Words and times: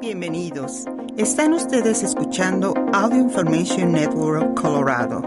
Bienvenidos. 0.00 0.84
Están 1.16 1.52
ustedes 1.52 2.04
escuchando 2.04 2.72
Audio 2.92 3.18
Information 3.18 3.90
Network 3.90 4.54
Colorado. 4.54 5.22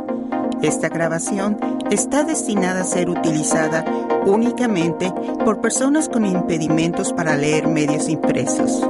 Esta 0.62 0.88
grabación 0.88 1.60
está 1.92 2.24
destinada 2.24 2.82
a 2.82 2.86
ser 2.86 3.10
utilizada 3.10 3.84
únicamente 4.26 5.12
por 5.44 5.60
personas 5.60 6.08
con 6.08 6.26
impedimentos 6.26 7.12
para 7.12 7.36
leer 7.36 7.68
medios 7.68 8.08
impresos. 8.08 8.82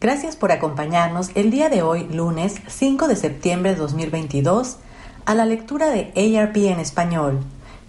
Gracias 0.00 0.34
por 0.34 0.50
acompañarnos 0.50 1.30
el 1.36 1.52
día 1.52 1.68
de 1.68 1.82
hoy, 1.82 2.08
lunes 2.08 2.56
5 2.66 3.06
de 3.06 3.14
septiembre 3.14 3.70
de 3.70 3.76
2022, 3.76 4.78
a 5.26 5.34
la 5.36 5.46
lectura 5.46 5.90
de 5.90 6.12
ARP 6.40 6.56
en 6.56 6.80
español. 6.80 7.38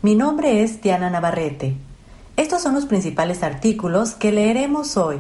Mi 0.04 0.14
nombre 0.14 0.62
es 0.62 0.80
Diana 0.84 1.10
Navarrete. 1.10 1.76
Estos 2.42 2.64
son 2.64 2.74
los 2.74 2.88
principales 2.88 3.44
artículos 3.44 4.16
que 4.16 4.32
leeremos 4.32 4.98
hoy. 4.98 5.18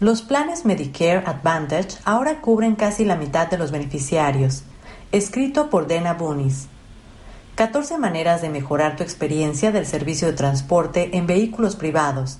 Los 0.00 0.22
planes 0.22 0.64
Medicare 0.64 1.22
Advantage 1.26 1.98
ahora 2.06 2.40
cubren 2.40 2.74
casi 2.74 3.04
la 3.04 3.16
mitad 3.16 3.50
de 3.50 3.58
los 3.58 3.70
beneficiarios. 3.70 4.62
Escrito 5.12 5.68
por 5.68 5.86
Dana 5.86 6.14
Bunis. 6.14 6.68
14 7.56 7.98
maneras 7.98 8.40
de 8.40 8.48
mejorar 8.48 8.96
tu 8.96 9.02
experiencia 9.02 9.72
del 9.72 9.84
servicio 9.84 10.28
de 10.28 10.32
transporte 10.32 11.18
en 11.18 11.26
vehículos 11.26 11.76
privados. 11.76 12.38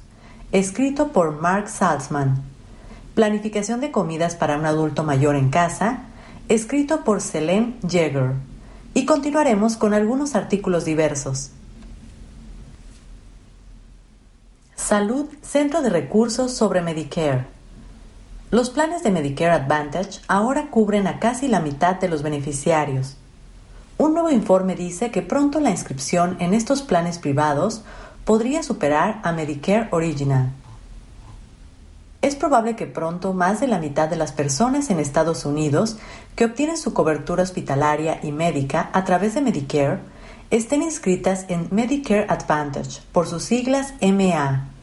Escrito 0.52 1.08
por 1.08 1.38
Mark 1.38 1.68
Salzman. 1.68 2.42
Planificación 3.14 3.82
de 3.82 3.90
comidas 3.90 4.36
para 4.36 4.56
un 4.56 4.64
adulto 4.64 5.04
mayor 5.04 5.36
en 5.36 5.50
casa. 5.50 6.04
Escrito 6.48 7.04
por 7.04 7.20
Selene 7.20 7.76
Jagger. 7.82 8.36
Y 8.95 9.04
continuaremos 9.04 9.76
con 9.76 9.92
algunos 9.92 10.34
artículos 10.34 10.86
diversos. 10.86 11.50
Salud, 14.86 15.26
Centro 15.42 15.82
de 15.82 15.90
Recursos 15.90 16.54
sobre 16.54 16.80
Medicare. 16.80 17.45
Los 18.52 18.70
planes 18.70 19.02
de 19.02 19.10
Medicare 19.10 19.51
Advantage 19.51 20.20
ahora 20.29 20.70
cubren 20.70 21.09
a 21.09 21.18
casi 21.18 21.48
la 21.48 21.59
mitad 21.59 21.96
de 21.96 22.09
los 22.09 22.23
beneficiarios. 22.23 23.16
Un 23.98 24.14
nuevo 24.14 24.30
informe 24.30 24.76
dice 24.76 25.10
que 25.10 25.23
pronto 25.23 25.59
la 25.59 25.70
inscripción 25.70 26.37
en 26.38 26.54
estos 26.54 26.82
planes 26.82 27.18
privados 27.18 27.82
podría 28.24 28.62
superar 28.62 29.20
a 29.24 29.32
Medicare 29.32 29.88
Original. 29.90 30.52
Es 32.23 32.37
probable 32.37 32.76
que 32.76 32.87
pronto 32.87 33.32
más 33.32 33.59
de 33.59 33.66
la 33.66 33.80
mitad 33.80 34.09
de 34.09 34.14
las 34.14 34.30
personas 34.30 34.88
en 34.90 35.01
Estados 35.01 35.45
Unidos 35.45 35.98
que 36.37 36.45
obtienen 36.45 36.76
su 36.76 36.95
cobertura 36.95 37.42
hospitalaria 37.42 38.20
y 38.23 38.30
médica 38.30 38.90
a 38.92 39.02
través 39.02 39.34
de 39.34 39.40
Medicare 39.40 39.98
estén 40.51 40.82
inscritas 40.82 41.45
en 41.48 41.66
Medicare 41.73 42.26
Advantage, 42.29 43.01
por 43.10 43.26
sus 43.26 43.42
siglas 43.42 43.95
MA, 44.01 44.76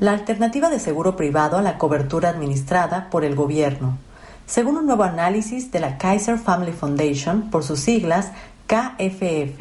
la 0.00 0.12
alternativa 0.12 0.70
de 0.70 0.78
seguro 0.78 1.16
privado 1.16 1.58
a 1.58 1.62
la 1.62 1.78
cobertura 1.78 2.28
administrada 2.28 3.08
por 3.10 3.24
el 3.24 3.34
gobierno, 3.34 3.98
según 4.46 4.76
un 4.76 4.86
nuevo 4.86 5.04
análisis 5.04 5.72
de 5.72 5.80
la 5.80 5.98
Kaiser 5.98 6.38
Family 6.38 6.72
Foundation, 6.72 7.50
por 7.50 7.64
sus 7.64 7.80
siglas 7.80 8.30
KFF. 8.66 9.60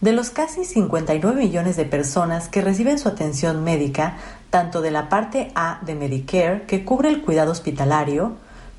De 0.00 0.12
los 0.12 0.30
casi 0.30 0.64
59 0.64 1.40
millones 1.40 1.76
de 1.76 1.84
personas 1.84 2.48
que 2.48 2.60
reciben 2.60 2.98
su 2.98 3.08
atención 3.08 3.62
médica, 3.62 4.16
tanto 4.50 4.80
de 4.82 4.90
la 4.90 5.08
parte 5.08 5.52
A 5.54 5.78
de 5.82 5.94
Medicare, 5.94 6.62
que 6.66 6.84
cubre 6.84 7.08
el 7.08 7.22
cuidado 7.22 7.52
hospitalario, 7.52 8.32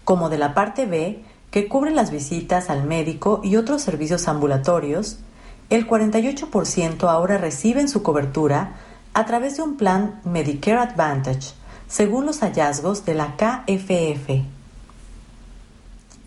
como 0.04 0.30
de 0.30 0.38
la 0.38 0.54
parte 0.54 0.86
B, 0.86 1.24
que 1.50 1.68
cubre 1.68 1.92
las 1.92 2.12
visitas 2.12 2.70
al 2.70 2.84
médico 2.84 3.40
y 3.44 3.56
otros 3.56 3.82
servicios 3.82 4.28
ambulatorios, 4.28 5.20
el 5.70 5.88
48% 5.88 7.08
ahora 7.08 7.38
reciben 7.38 7.88
su 7.88 8.04
cobertura 8.04 8.74
a 9.14 9.26
través 9.26 9.58
de 9.58 9.64
un 9.64 9.78
plan 9.78 10.20
Medicare 10.24 10.80
Advantage, 10.80 11.54
según 11.88 12.26
los 12.26 12.40
hallazgos 12.40 13.06
de 13.06 13.14
la 13.14 13.36
KFF. 13.36 14.44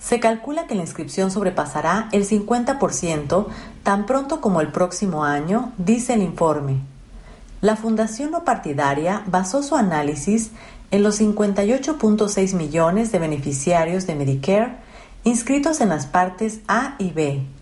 Se 0.01 0.21
calcula 0.21 0.67
que 0.67 0.77
la 0.77 0.83
inscripción 0.83 1.31
sobrepasará 1.31 2.09
el 2.13 2.29
50% 2.29 3.47
tan 3.83 4.07
pronto 4.07 4.41
como 4.41 4.61
el 4.61 4.69
próximo 4.69 5.25
año, 5.25 5.73
dice 5.79 6.15
el 6.15 6.23
informe. 6.23 6.79
La 7.61 7.75
Fundación 7.75 8.31
No 8.31 8.45
Partidaria 8.45 9.25
basó 9.27 9.63
su 9.63 9.75
análisis 9.75 10.53
en 10.93 11.03
los 11.03 11.21
58.6 11.21 12.55
millones 12.55 13.11
de 13.11 13.19
beneficiarios 13.19 14.07
de 14.07 14.15
Medicare 14.15 14.77
inscritos 15.25 15.81
en 15.81 15.89
las 15.89 16.07
partes 16.07 16.61
A 16.69 16.95
y 17.01 17.11
B 17.11 17.56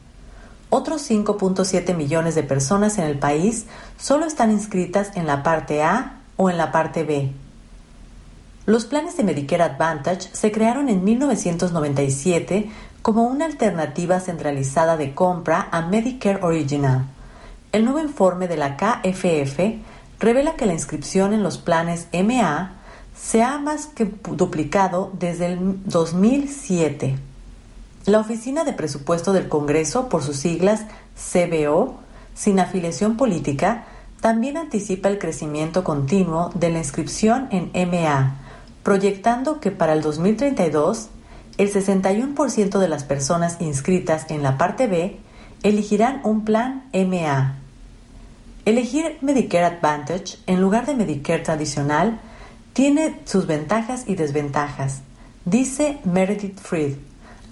otros 0.75 1.09
5.7 1.09 1.95
millones 1.95 2.35
de 2.35 2.43
personas 2.43 2.99
en 2.99 3.05
el 3.05 3.19
país 3.19 3.67
solo 3.97 4.27
están 4.27 4.51
inscritas 4.51 5.13
en 5.15 5.27
la 5.27 5.43
parte 5.43 5.83
A 5.83 6.21
o 6.37 6.51
en 6.51 6.57
la 6.57 6.73
parte 6.73 7.05
B. 7.05 7.31
Los 8.67 8.85
planes 8.87 9.17
de 9.17 9.23
Medicare 9.25 9.63
Advantage 9.63 10.31
se 10.33 10.51
crearon 10.51 10.89
en 10.89 11.05
1997 11.05 12.71
como 13.03 13.25
una 13.25 13.45
alternativa 13.45 14.19
centralizada 14.19 14.97
de 14.97 15.15
compra 15.15 15.69
a 15.71 15.83
Medicare 15.83 16.43
Original. 16.43 17.05
El 17.71 17.85
nuevo 17.85 18.01
informe 18.01 18.49
de 18.49 18.57
la 18.57 18.77
KFF 18.77 19.61
revela 20.19 20.57
que 20.57 20.67
la 20.67 20.73
inscripción 20.73 21.33
en 21.33 21.43
los 21.43 21.59
planes 21.59 22.09
MA 22.13 22.73
se 23.15 23.43
ha 23.43 23.59
más 23.59 23.87
que 23.87 24.07
duplicado 24.07 25.13
desde 25.19 25.53
el 25.53 25.85
2007. 25.85 27.17
La 28.07 28.19
Oficina 28.21 28.65
de 28.65 28.75
Presupuesto 28.75 29.33
del 29.33 29.49
Congreso, 29.49 30.11
por 30.11 30.23
sus 30.23 30.37
siglas 30.37 30.83
CBO, 31.17 32.01
sin 32.35 32.61
afiliación 32.61 33.17
política, 33.17 33.85
también 34.21 34.59
anticipa 34.59 35.09
el 35.09 35.19
crecimiento 35.19 35.85
continuo 35.85 36.51
de 36.55 36.71
la 36.71 36.79
inscripción 36.79 37.49
en 37.51 37.71
MA, 37.91 38.37
proyectando 38.83 39.59
que 39.59 39.71
para 39.71 39.95
el 39.95 40.03
2032 40.03 41.09
el 41.57 41.73
61% 41.73 42.79
de 42.79 42.89
las 42.89 43.05
personas 43.05 43.57
inscritas 43.61 44.31
en 44.31 44.43
la 44.43 44.59
parte 44.59 44.87
B 44.87 45.19
elegirán 45.63 46.21
un 46.25 46.45
plan 46.45 46.85
MA. 46.93 47.57
Elegir 48.67 49.17
Medicare 49.23 49.65
Advantage 49.65 50.37
en 50.47 50.61
lugar 50.61 50.85
de 50.85 50.95
Medicare 50.95 51.43
tradicional 51.43 52.21
tiene 52.75 53.21
sus 53.25 53.47
ventajas 53.47 54.05
y 54.07 54.15
desventajas, 54.15 55.01
dice 55.47 56.01
Meredith 56.05 56.59
Fried, 56.61 56.97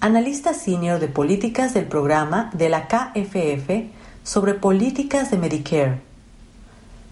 analista 0.03 0.53
senior 0.53 0.99
de 0.99 1.07
políticas 1.07 1.73
del 1.73 1.85
programa 1.85 2.49
de 2.51 2.67
la 2.67 2.89
KFF 2.89 3.87
sobre 4.25 4.53
políticas 4.53 5.31
de 5.31 5.37
Medicare. 5.37 6.01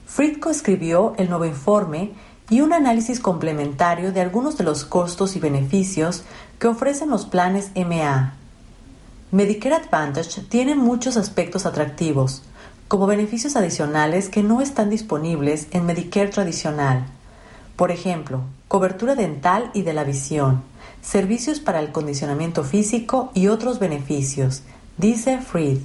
Fritco 0.05 0.49
escribió 0.49 1.13
el 1.17 1.29
nuevo 1.29 1.45
informe 1.45 2.11
y 2.49 2.59
un 2.59 2.73
análisis 2.73 3.21
complementario 3.21 4.11
de 4.11 4.19
algunos 4.19 4.57
de 4.57 4.65
los 4.65 4.83
costos 4.83 5.37
y 5.37 5.39
beneficios 5.39 6.25
que 6.59 6.67
ofrecen 6.67 7.09
los 7.09 7.25
planes 7.25 7.71
MA. 7.77 8.33
Medicare 9.31 9.75
Advantage 9.75 10.41
tiene 10.41 10.75
muchos 10.75 11.15
aspectos 11.15 11.65
atractivos, 11.65 12.43
como 12.89 13.07
beneficios 13.07 13.55
adicionales 13.55 14.27
que 14.27 14.43
no 14.43 14.59
están 14.59 14.89
disponibles 14.89 15.69
en 15.71 15.85
Medicare 15.85 16.27
tradicional. 16.27 17.05
Por 17.77 17.89
ejemplo, 17.89 18.41
cobertura 18.67 19.15
dental 19.15 19.71
y 19.73 19.83
de 19.83 19.93
la 19.93 20.03
visión, 20.03 20.69
servicios 21.01 21.59
para 21.59 21.79
el 21.79 21.91
condicionamiento 21.91 22.63
físico 22.63 23.31
y 23.33 23.47
otros 23.47 23.79
beneficios, 23.79 24.61
dice 24.97 25.39
Fried. 25.39 25.79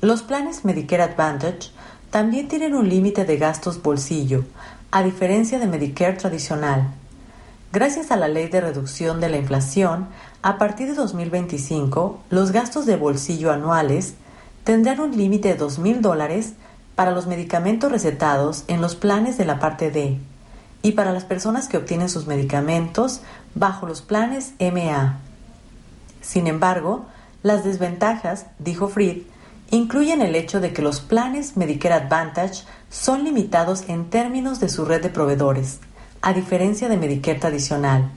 Los 0.00 0.22
planes 0.22 0.64
Medicare 0.64 1.02
Advantage 1.02 1.70
también 2.10 2.48
tienen 2.48 2.74
un 2.74 2.88
límite 2.88 3.24
de 3.24 3.36
gastos 3.36 3.82
bolsillo, 3.82 4.44
a 4.90 5.02
diferencia 5.02 5.58
de 5.58 5.66
Medicare 5.66 6.16
tradicional. 6.16 6.92
Gracias 7.72 8.10
a 8.10 8.16
la 8.16 8.28
ley 8.28 8.48
de 8.48 8.60
reducción 8.60 9.20
de 9.20 9.28
la 9.28 9.36
inflación, 9.36 10.08
a 10.42 10.58
partir 10.58 10.88
de 10.88 10.94
2025, 10.94 12.20
los 12.30 12.50
gastos 12.50 12.84
de 12.86 12.96
bolsillo 12.96 13.52
anuales 13.52 14.14
tendrán 14.64 15.00
un 15.00 15.16
límite 15.16 15.54
de 15.54 15.58
$2,000 15.58 16.00
dólares 16.00 16.54
para 16.96 17.12
los 17.12 17.26
medicamentos 17.26 17.92
recetados 17.92 18.64
en 18.66 18.80
los 18.80 18.96
planes 18.96 19.38
de 19.38 19.44
la 19.44 19.58
parte 19.60 19.90
D 19.90 20.18
y 20.82 20.92
para 20.92 21.12
las 21.12 21.24
personas 21.24 21.68
que 21.68 21.76
obtienen 21.76 22.08
sus 22.08 22.26
medicamentos 22.26 23.20
bajo 23.54 23.86
los 23.86 24.02
planes 24.02 24.52
MA. 24.58 25.18
Sin 26.20 26.46
embargo, 26.46 27.06
las 27.42 27.64
desventajas, 27.64 28.46
dijo 28.58 28.88
Fried, 28.88 29.22
incluyen 29.70 30.22
el 30.22 30.34
hecho 30.34 30.60
de 30.60 30.72
que 30.72 30.82
los 30.82 31.00
planes 31.00 31.56
Medicare 31.56 31.94
Advantage 31.94 32.64
son 32.90 33.24
limitados 33.24 33.84
en 33.88 34.10
términos 34.10 34.60
de 34.60 34.68
su 34.68 34.84
red 34.84 35.02
de 35.02 35.10
proveedores, 35.10 35.78
a 36.22 36.32
diferencia 36.32 36.88
de 36.88 36.96
Medicare 36.96 37.38
tradicional, 37.38 38.10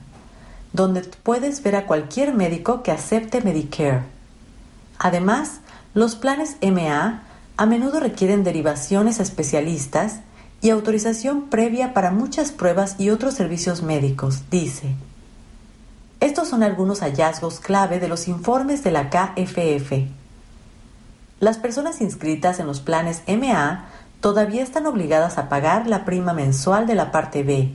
donde 0.72 1.02
puedes 1.02 1.62
ver 1.62 1.76
a 1.76 1.86
cualquier 1.86 2.34
médico 2.34 2.82
que 2.82 2.90
acepte 2.90 3.40
Medicare. 3.40 4.02
Además, 4.98 5.60
los 5.94 6.16
planes 6.16 6.56
MA 6.60 7.22
a 7.56 7.66
menudo 7.66 8.00
requieren 8.00 8.42
derivaciones 8.42 9.20
a 9.20 9.22
especialistas 9.22 10.20
y 10.64 10.70
autorización 10.70 11.50
previa 11.50 11.92
para 11.92 12.10
muchas 12.10 12.50
pruebas 12.50 12.96
y 12.98 13.10
otros 13.10 13.34
servicios 13.34 13.82
médicos, 13.82 14.44
dice. 14.50 14.94
Estos 16.20 16.48
son 16.48 16.62
algunos 16.62 17.00
hallazgos 17.00 17.60
clave 17.60 18.00
de 18.00 18.08
los 18.08 18.28
informes 18.28 18.82
de 18.82 18.90
la 18.90 19.10
KFF. 19.10 19.92
Las 21.38 21.58
personas 21.58 22.00
inscritas 22.00 22.60
en 22.60 22.66
los 22.66 22.80
planes 22.80 23.20
MA 23.26 23.84
todavía 24.22 24.62
están 24.62 24.86
obligadas 24.86 25.36
a 25.36 25.50
pagar 25.50 25.86
la 25.86 26.06
prima 26.06 26.32
mensual 26.32 26.86
de 26.86 26.94
la 26.94 27.12
parte 27.12 27.42
B, 27.42 27.74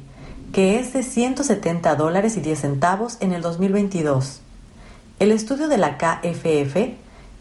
que 0.52 0.80
es 0.80 0.92
de 0.92 1.04
170 1.04 1.94
dólares 1.94 2.38
y 2.38 2.42
10 2.42 2.60
centavos 2.60 3.18
en 3.20 3.34
el 3.34 3.44
2022. 3.44 4.42
El 5.20 5.32
estudio 5.32 5.68
de 5.68 5.78
la 5.78 6.00
KFF 6.00 6.96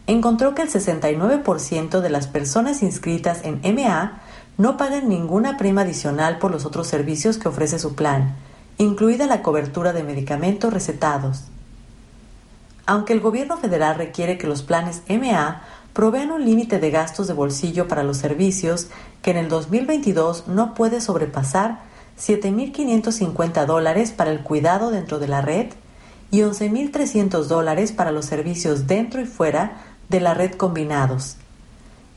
encontró 0.05 0.53
que 0.53 0.61
el 0.61 0.69
69% 0.69 2.01
de 2.01 2.09
las 2.11 2.27
personas 2.27 2.83
inscritas 2.83 3.41
en 3.43 3.61
MA 3.73 4.21
no 4.59 4.75
pagan 4.75 5.07
ninguna 5.07 5.55
prima 5.55 5.81
adicional 5.81 6.37
por 6.37 6.51
los 6.51 6.65
otros 6.65 6.85
servicios 6.85 7.37
que 7.37 7.47
ofrece 7.47 7.79
su 7.79 7.95
plan, 7.95 8.35
incluida 8.77 9.25
la 9.25 9.41
cobertura 9.41 9.93
de 9.93 10.03
medicamentos 10.03 10.73
recetados. 10.73 11.45
Aunque 12.85 13.13
el 13.13 13.21
gobierno 13.21 13.55
federal 13.55 13.95
requiere 13.95 14.37
que 14.37 14.47
los 14.47 14.61
planes 14.61 15.01
MA 15.07 15.61
provean 15.93 16.31
un 16.31 16.43
límite 16.43 16.77
de 16.77 16.91
gastos 16.91 17.27
de 17.27 17.33
bolsillo 17.33 17.87
para 17.87 18.03
los 18.03 18.17
servicios 18.17 18.87
que 19.21 19.31
en 19.31 19.37
el 19.37 19.47
2022 19.47 20.49
no 20.49 20.73
puede 20.73 20.99
sobrepasar 20.99 21.79
7.550 22.19 23.65
dólares 23.65 24.11
para 24.11 24.31
el 24.31 24.41
cuidado 24.41 24.91
dentro 24.91 25.19
de 25.19 25.29
la 25.29 25.39
red 25.39 25.67
y 26.31 26.39
11.300 26.41 27.45
dólares 27.45 27.93
para 27.93 28.11
los 28.11 28.25
servicios 28.25 28.87
dentro 28.87 29.21
y 29.21 29.25
fuera 29.25 29.77
de 30.09 30.19
la 30.19 30.33
red 30.33 30.55
combinados. 30.55 31.37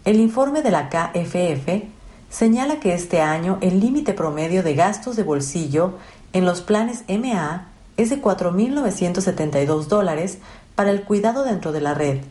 El 0.04 0.18
informe 0.18 0.62
de 0.62 0.72
la 0.72 0.88
KFF 0.88 2.01
señala 2.32 2.80
que 2.80 2.94
este 2.94 3.20
año 3.20 3.58
el 3.60 3.78
límite 3.78 4.14
promedio 4.14 4.62
de 4.62 4.74
gastos 4.74 5.16
de 5.16 5.22
bolsillo 5.22 5.98
en 6.32 6.46
los 6.46 6.62
planes 6.62 7.04
MA 7.06 7.68
es 7.98 8.08
de 8.08 8.22
4.972 8.22 9.84
dólares 9.86 10.38
para 10.74 10.90
el 10.90 11.02
cuidado 11.02 11.44
dentro 11.44 11.72
de 11.72 11.82
la 11.82 11.92
red 11.92 12.22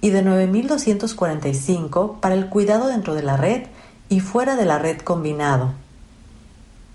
y 0.00 0.10
de 0.10 0.24
9.245 0.24 2.18
para 2.18 2.34
el 2.34 2.48
cuidado 2.48 2.88
dentro 2.88 3.14
de 3.14 3.22
la 3.22 3.36
red 3.36 3.68
y 4.08 4.18
fuera 4.18 4.56
de 4.56 4.64
la 4.64 4.80
red 4.80 4.98
combinado. 4.98 5.72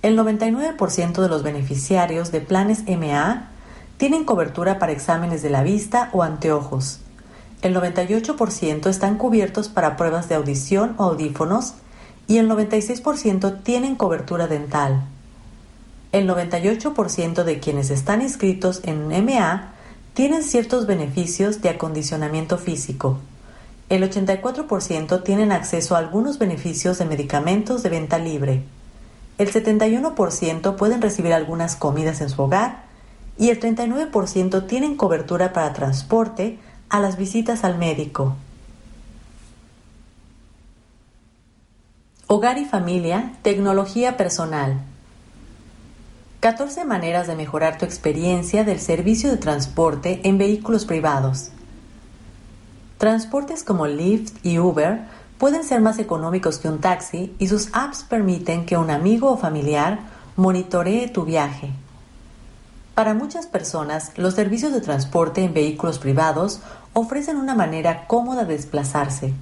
El 0.02 0.18
99% 0.18 1.22
de 1.22 1.30
los 1.30 1.44
beneficiarios 1.44 2.32
de 2.34 2.42
planes 2.42 2.84
MA 2.86 3.48
tienen 3.96 4.26
cobertura 4.26 4.78
para 4.78 4.92
exámenes 4.92 5.42
de 5.42 5.52
la 5.52 5.64
vista 5.64 6.10
o 6.12 6.22
anteojos. 6.22 7.00
El 7.62 7.76
98% 7.76 8.88
están 8.88 9.18
cubiertos 9.18 9.70
para 9.70 9.96
pruebas 9.96 10.28
de 10.28 10.36
audición 10.36 10.96
o 10.98 11.04
audífonos 11.04 11.76
y 12.32 12.38
el 12.38 12.50
96% 12.50 13.62
tienen 13.62 13.98
cobertura 13.98 14.48
dental. 14.48 15.04
El 16.14 16.30
98% 16.30 17.44
de 17.44 17.60
quienes 17.60 17.90
están 17.90 18.22
inscritos 18.22 18.80
en 18.86 19.10
MA 19.10 19.74
tienen 20.14 20.42
ciertos 20.42 20.88
beneficios 20.88 21.62
de 21.62 21.68
acondicionamiento 21.68 22.58
físico. 22.58 23.20
El 23.90 24.10
84% 24.10 25.24
tienen 25.24 25.52
acceso 25.52 25.94
a 25.94 25.98
algunos 25.98 26.40
beneficios 26.40 27.00
de 27.00 27.06
medicamentos 27.06 27.84
de 27.84 27.90
venta 27.90 28.18
libre. 28.18 28.64
El 29.38 29.52
71% 29.52 30.78
pueden 30.78 31.02
recibir 31.02 31.34
algunas 31.34 31.76
comidas 31.76 32.22
en 32.22 32.30
su 32.30 32.44
hogar 32.44 32.84
y 33.38 33.50
el 33.50 33.60
39% 33.60 34.68
tienen 34.68 34.96
cobertura 34.96 35.52
para 35.52 35.74
transporte 35.74 36.60
a 36.88 37.02
las 37.02 37.18
visitas 37.18 37.66
al 37.66 37.78
médico. 37.78 38.38
Hogar 42.34 42.58
y 42.60 42.64
familia, 42.64 43.34
tecnología 43.42 44.16
personal. 44.16 44.80
14 46.40 46.86
maneras 46.86 47.28
de 47.28 47.36
mejorar 47.36 47.78
tu 47.78 47.84
experiencia 47.84 48.64
del 48.64 48.80
servicio 48.80 49.30
de 49.30 49.36
transporte 49.36 50.22
en 50.24 50.38
vehículos 50.38 50.86
privados. 50.86 51.50
Transportes 52.98 53.66
como 53.66 53.86
Lyft 53.86 54.46
y 54.46 54.60
Uber 54.60 55.02
pueden 55.38 55.66
ser 55.66 55.82
más 55.82 56.00
económicos 56.00 56.58
que 56.58 56.70
un 56.70 56.80
taxi 56.80 57.36
y 57.38 57.50
sus 57.50 57.68
apps 57.74 58.06
permiten 58.06 58.66
que 58.66 58.78
un 58.78 58.92
amigo 58.92 59.30
o 59.30 59.38
familiar 59.38 60.00
monitoree 60.38 61.10
tu 61.10 61.26
viaje. 61.26 61.72
Para 62.96 63.14
muchas 63.14 63.46
personas, 63.46 64.14
los 64.18 64.36
servicios 64.36 64.72
de 64.72 64.80
transporte 64.80 65.44
en 65.44 65.54
vehículos 65.54 66.00
privados 66.00 66.62
ofrecen 66.94 67.36
una 67.36 67.56
manera 67.56 68.08
cómoda 68.08 68.46
de 68.46 68.56
desplazarse. 68.56 69.34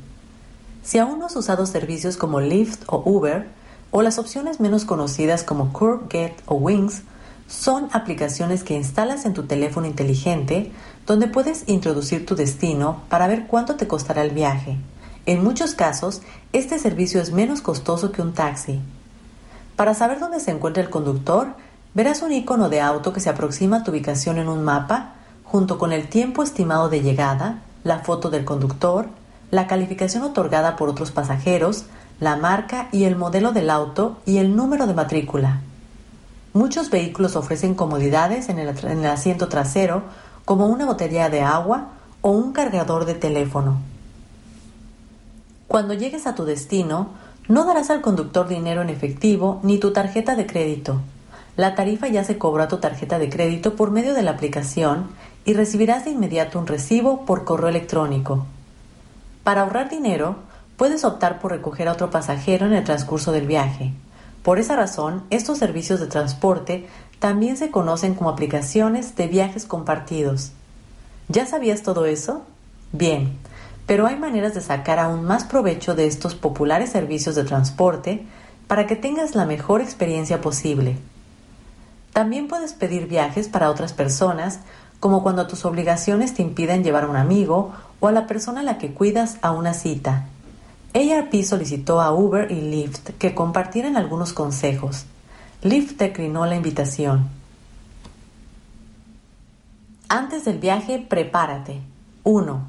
Si 0.90 0.98
aún 0.98 1.20
no 1.20 1.28
has 1.28 1.36
usado 1.36 1.68
servicios 1.68 2.18
como 2.18 2.40
Lyft 2.40 2.82
o 2.88 3.04
Uber, 3.06 3.48
o 3.92 4.02
las 4.02 4.18
opciones 4.18 4.60
menos 4.60 4.86
conocidas 4.86 5.44
como 5.44 5.72
Get 6.10 6.34
o 6.48 6.56
Wings 6.56 7.04
son 7.48 7.90
aplicaciones 7.92 8.64
que 8.64 8.74
instalas 8.74 9.26
en 9.26 9.36
tu 9.36 9.44
teléfono 9.44 9.86
inteligente 9.86 10.72
donde 11.06 11.28
puedes 11.28 11.70
introducir 11.70 12.26
tu 12.26 12.36
destino 12.36 13.04
para 13.08 13.28
ver 13.28 13.46
cuánto 13.46 13.76
te 13.76 13.88
costará 13.88 14.24
el 14.24 14.32
viaje. 14.32 14.78
En 15.28 15.44
muchos 15.44 15.76
casos, 15.76 16.24
este 16.54 16.80
servicio 16.80 17.22
es 17.22 17.32
menos 17.32 17.62
costoso 17.62 18.12
que 18.12 18.24
un 18.24 18.34
taxi. 18.34 18.82
Para 19.76 19.94
saber 19.94 20.20
dónde 20.20 20.40
se 20.40 20.50
encuentra 20.50 20.82
el 20.82 20.90
conductor, 20.90 21.50
verás 21.94 22.24
un 22.24 22.32
icono 22.32 22.68
de 22.68 22.82
auto 22.82 23.14
que 23.14 23.20
se 23.20 23.30
aproxima 23.30 23.78
a 23.78 23.84
tu 23.84 23.92
ubicación 23.92 24.40
en 24.40 24.50
un 24.50 24.64
mapa, 24.64 25.14
junto 25.44 25.78
con 25.78 25.92
el 25.92 26.10
tiempo 26.10 26.42
estimado 26.42 26.90
de 26.90 27.04
llegada, 27.04 27.62
la 27.84 28.00
foto 28.00 28.32
del 28.32 28.44
conductor, 28.44 29.08
la 29.52 29.68
calificación 29.68 30.24
otorgada 30.24 30.76
por 30.76 30.90
otros 30.90 31.12
pasajeros, 31.12 31.86
la 32.20 32.36
marca 32.36 32.90
y 32.92 33.06
el 33.06 33.16
modelo 33.16 33.52
del 33.52 33.70
auto 33.70 34.18
y 34.26 34.38
el 34.38 34.56
número 34.56 34.88
de 34.88 34.94
matrícula. 34.94 35.62
Muchos 36.54 36.90
vehículos 36.90 37.36
ofrecen 37.36 37.76
comodidades 37.76 38.50
en 38.50 38.60
el, 38.60 38.70
en 38.70 39.00
el, 39.00 39.06
asiento 39.06 39.48
trasero 39.48 40.04
como 40.46 40.68
una 40.68 40.86
botella 40.86 41.30
de 41.30 41.42
agua 41.42 41.90
o 42.22 42.32
un 42.32 42.52
cargador 42.54 43.06
de 43.06 43.14
teléfono. 43.14 43.78
Cuando 45.68 45.94
llegues 45.94 46.26
a 46.26 46.36
tu 46.36 46.46
destino, 46.46 47.10
no 47.48 47.66
darás 47.66 47.90
al 47.90 48.02
conductor 48.02 48.48
dinero 48.48 48.82
en 48.82 48.90
efectivo 48.90 49.60
ni 49.64 49.78
tu 49.78 49.94
tarjeta 49.94 50.36
de 50.36 50.46
crédito. 50.46 51.00
La 51.56 51.76
tarifa 51.76 52.08
ya 52.08 52.24
se 52.24 52.38
cobró 52.38 52.64
a 52.64 52.68
tu 52.68 52.78
tarjeta 52.78 53.20
de 53.20 53.30
crédito 53.30 53.76
por 53.76 53.92
medio 53.92 54.14
de 54.14 54.24
la 54.24 54.32
aplicación 54.32 55.08
y 55.46 55.54
recibirás 55.54 56.06
de 56.06 56.12
inmediato 56.12 56.58
un 56.58 56.68
recibo 56.68 57.26
por 57.26 57.44
correo 57.44 57.70
electrónico. 57.70 58.46
Para 59.44 59.62
ahorrar 59.62 59.90
dinero, 59.90 60.38
puedes 60.78 61.04
optar 61.04 61.40
por 61.40 61.52
recoger 61.52 61.88
a 61.88 61.94
otro 61.94 62.10
pasajero 62.10 62.66
en 62.66 62.74
el 62.74 62.84
transcurso 62.84 63.32
del 63.32 63.48
viaje. 63.48 63.94
Por 64.44 64.60
esa 64.60 64.76
razón, 64.76 65.24
estos 65.30 65.58
servicios 65.58 66.00
de 66.00 66.08
transporte 66.08 66.88
también 67.20 67.58
se 67.58 67.70
conocen 67.70 68.16
como 68.16 68.30
aplicaciones 68.30 69.16
de 69.16 69.28
viajes 69.28 69.66
compartidos. 69.66 70.52
¿Ya 71.28 71.46
sabías 71.46 71.84
todo 71.84 72.06
eso? 72.06 72.44
Bien, 72.92 73.38
pero 73.86 74.08
hay 74.08 74.16
maneras 74.16 74.54
de 74.54 74.62
sacar 74.62 75.00
aún 75.00 75.26
más 75.26 75.44
provecho 75.44 75.96
de 75.96 76.08
estos 76.08 76.36
populares 76.36 76.92
servicios 76.92 77.36
de 77.36 77.44
transporte 77.44 78.26
para 78.68 78.88
que 78.88 78.96
tengas 78.96 79.36
la 79.36 79.46
mejor 79.46 79.82
experiencia 79.82 80.42
posible. 80.42 80.96
También 82.14 82.48
puedes 82.48 82.74
pedir 82.74 83.08
viajes 83.08 83.48
para 83.48 83.70
otras 83.70 83.94
personas, 83.94 84.60
como 85.00 85.24
cuando 85.24 85.48
tus 85.48 85.66
obligaciones 85.66 86.34
te 86.34 86.42
impiden 86.42 86.84
llevar 86.84 87.06
a 87.06 87.10
un 87.10 87.16
amigo 87.16 87.72
o 88.00 88.08
a 88.08 88.12
la 88.12 88.28
persona 88.28 88.62
a 88.62 88.64
la 88.64 88.78
que 88.78 88.94
cuidas 88.94 89.38
a 89.42 89.52
una 89.52 89.74
cita. 89.74 90.26
ARP 90.94 91.44
solicitó 91.44 92.02
a 92.02 92.12
Uber 92.12 92.52
y 92.52 92.62
Lyft 92.62 93.12
que 93.18 93.36
compartieran 93.36 93.96
algunos 93.96 94.34
consejos. 94.34 95.06
Lyft 95.62 95.98
declinó 95.98 96.46
la 96.46 96.56
invitación. 96.56 97.30
Antes 100.08 100.46
del 100.46 100.58
viaje, 100.58 101.06
prepárate. 101.08 101.82
1. 102.24 102.62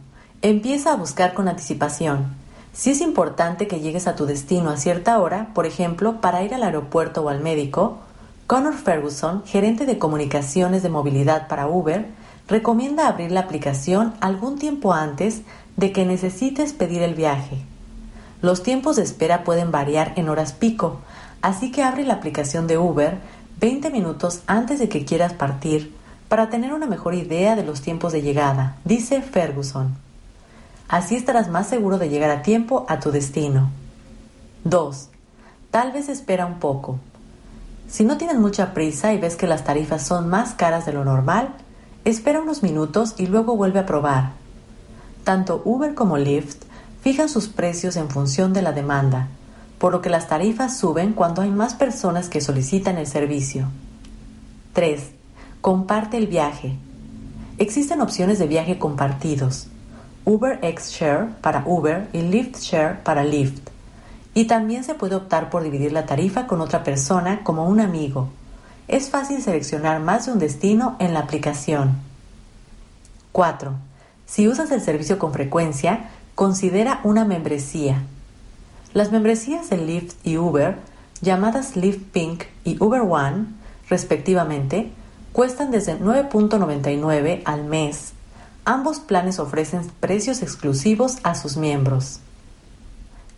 Empieza 0.43 0.93
a 0.93 0.97
buscar 0.97 1.33
con 1.33 1.49
anticipación. 1.49 2.35
Si 2.73 2.91
es 2.91 3.01
importante 3.01 3.67
que 3.67 3.81
llegues 3.81 4.07
a 4.07 4.15
tu 4.15 4.27
destino 4.27 4.71
a 4.71 4.77
cierta 4.77 5.19
hora, 5.19 5.49
por 5.55 5.67
ejemplo, 5.67 6.21
para 6.21 6.43
ir 6.43 6.55
al 6.55 6.63
aeropuerto 6.63 7.23
o 7.23 7.29
al 7.31 7.41
médico, 7.41 7.99
Connor 8.47 8.75
Ferguson, 8.75 9.43
gerente 9.47 9.87
de 9.87 9.99
comunicaciones 9.99 10.83
de 10.83 10.89
movilidad 10.89 11.49
para 11.49 11.67
Uber, 11.67 12.07
recomienda 12.51 13.07
abrir 13.07 13.31
la 13.31 13.41
aplicación 13.41 14.13
algún 14.21 14.59
tiempo 14.59 14.93
antes 14.93 15.43
de 15.77 15.93
que 15.93 16.05
necesites 16.05 16.73
pedir 16.73 17.01
el 17.01 17.15
viaje. 17.15 17.57
Los 18.43 18.63
tiempos 18.63 18.97
de 18.97 19.03
espera 19.03 19.45
pueden 19.45 19.71
variar 19.71 20.13
en 20.17 20.29
horas 20.29 20.53
pico, 20.53 21.01
así 21.43 21.71
que 21.71 21.83
abre 21.83 22.05
la 22.05 22.15
aplicación 22.15 22.67
de 22.67 22.77
Uber 22.77 23.19
20 23.61 23.91
minutos 23.91 24.43
antes 24.47 24.79
de 24.79 24.89
que 24.89 25.05
quieras 25.05 25.33
partir 25.33 25.95
para 26.29 26.49
tener 26.49 26.73
una 26.73 26.87
mejor 26.87 27.15
idea 27.15 27.55
de 27.57 27.65
los 27.65 27.83
tiempos 27.83 28.13
de 28.13 28.23
llegada, 28.23 28.77
dice 28.85 29.23
Ferguson. 29.23 29.97
Así 30.89 31.15
estarás 31.15 31.49
más 31.49 31.69
seguro 31.69 31.99
de 31.99 32.09
llegar 32.09 32.31
a 32.31 32.43
tiempo 32.43 32.85
a 32.89 32.99
tu 32.99 33.13
destino. 33.13 33.71
2. 34.65 35.09
Tal 35.71 35.93
vez 35.93 36.09
espera 36.09 36.47
un 36.47 36.59
poco. 36.59 36.99
Si 37.89 38.05
no 38.05 38.17
tienes 38.17 38.39
mucha 38.39 38.75
prisa 38.75 39.13
y 39.13 39.19
ves 39.19 39.37
que 39.37 39.47
las 39.47 39.65
tarifas 39.65 40.05
son 40.05 40.29
más 40.29 40.55
caras 40.55 40.87
de 40.87 40.93
lo 40.93 41.05
normal, 41.05 41.55
espera 42.05 42.41
unos 42.41 42.63
minutos 42.63 43.15
y 43.19 43.27
luego 43.27 43.57
vuelve 43.57 43.81
a 43.81 43.87
probar. 43.87 44.33
Tanto 45.25 45.63
Uber 45.65 45.95
como 45.95 46.17
Lyft 46.19 46.63
fijan 47.03 47.29
sus 47.29 47.49
precios 47.49 47.97
en 47.97 48.09
función 48.09 48.53
de 48.53 48.63
la 48.63 48.73
demanda, 48.73 49.29
por 49.79 49.93
lo 49.93 50.03
que 50.03 50.11
las 50.11 50.29
tarifas 50.29 50.79
suben 50.79 51.13
cuando 51.13 51.43
hay 51.43 51.51
más 51.51 51.75
personas 51.75 52.29
que 52.29 52.41
solicitan 52.41 52.99
el 52.99 53.07
servicio. 53.07 53.69
3. 54.73 55.11
Comparte 55.61 56.17
el 56.17 56.27
viaje. 56.27 56.77
Existen 57.59 58.01
opciones 58.01 58.39
de 58.39 58.47
viaje 58.47 58.79
compartidos. 58.79 59.67
Uber 60.25 60.59
X 60.63 60.91
Share 60.93 61.29
para 61.41 61.65
Uber 61.67 62.09
y 62.13 62.23
Lyft 62.23 62.59
Share 62.59 63.03
para 63.03 63.25
Lyft. 63.25 63.69
Y 64.33 64.45
también 64.45 64.85
se 64.85 64.95
puede 64.95 65.17
optar 65.17 65.51
por 65.51 65.63
dividir 65.63 65.93
la 65.93 66.07
tarifa 66.07 66.47
con 66.47 66.61
otra 66.61 66.85
persona 66.85 67.43
como 67.43 67.67
un 67.67 67.81
amigo. 67.81 68.29
Es 68.91 69.09
fácil 69.09 69.41
seleccionar 69.41 70.01
más 70.01 70.27
de 70.27 70.33
un 70.33 70.41
destino 70.41 70.97
en 70.99 71.15
la 71.15 71.21
aplicación. 71.21 71.99
4. 73.31 73.73
Si 74.27 74.49
usas 74.49 74.73
el 74.73 74.81
servicio 74.81 75.17
con 75.17 75.33
frecuencia, 75.33 76.11
considera 76.35 76.99
una 77.05 77.25
membresía. 77.25 78.03
Las 78.93 79.13
membresías 79.13 79.71
de 79.71 79.77
Lyft 79.77 80.17
y 80.25 80.39
Uber, 80.39 80.77
llamadas 81.21 81.77
Lyft 81.77 82.03
Pink 82.11 82.43
y 82.65 82.83
Uber 82.83 83.03
One, 83.03 83.47
respectivamente, 83.89 84.91
cuestan 85.33 85.71
desde 85.71 85.97
9.99 85.97 87.43
al 87.45 87.63
mes. 87.63 88.15
Ambos 88.65 88.99
planes 88.99 89.39
ofrecen 89.39 89.89
precios 90.01 90.43
exclusivos 90.43 91.19
a 91.23 91.37
sus 91.37 91.57
miembros. 91.57 92.19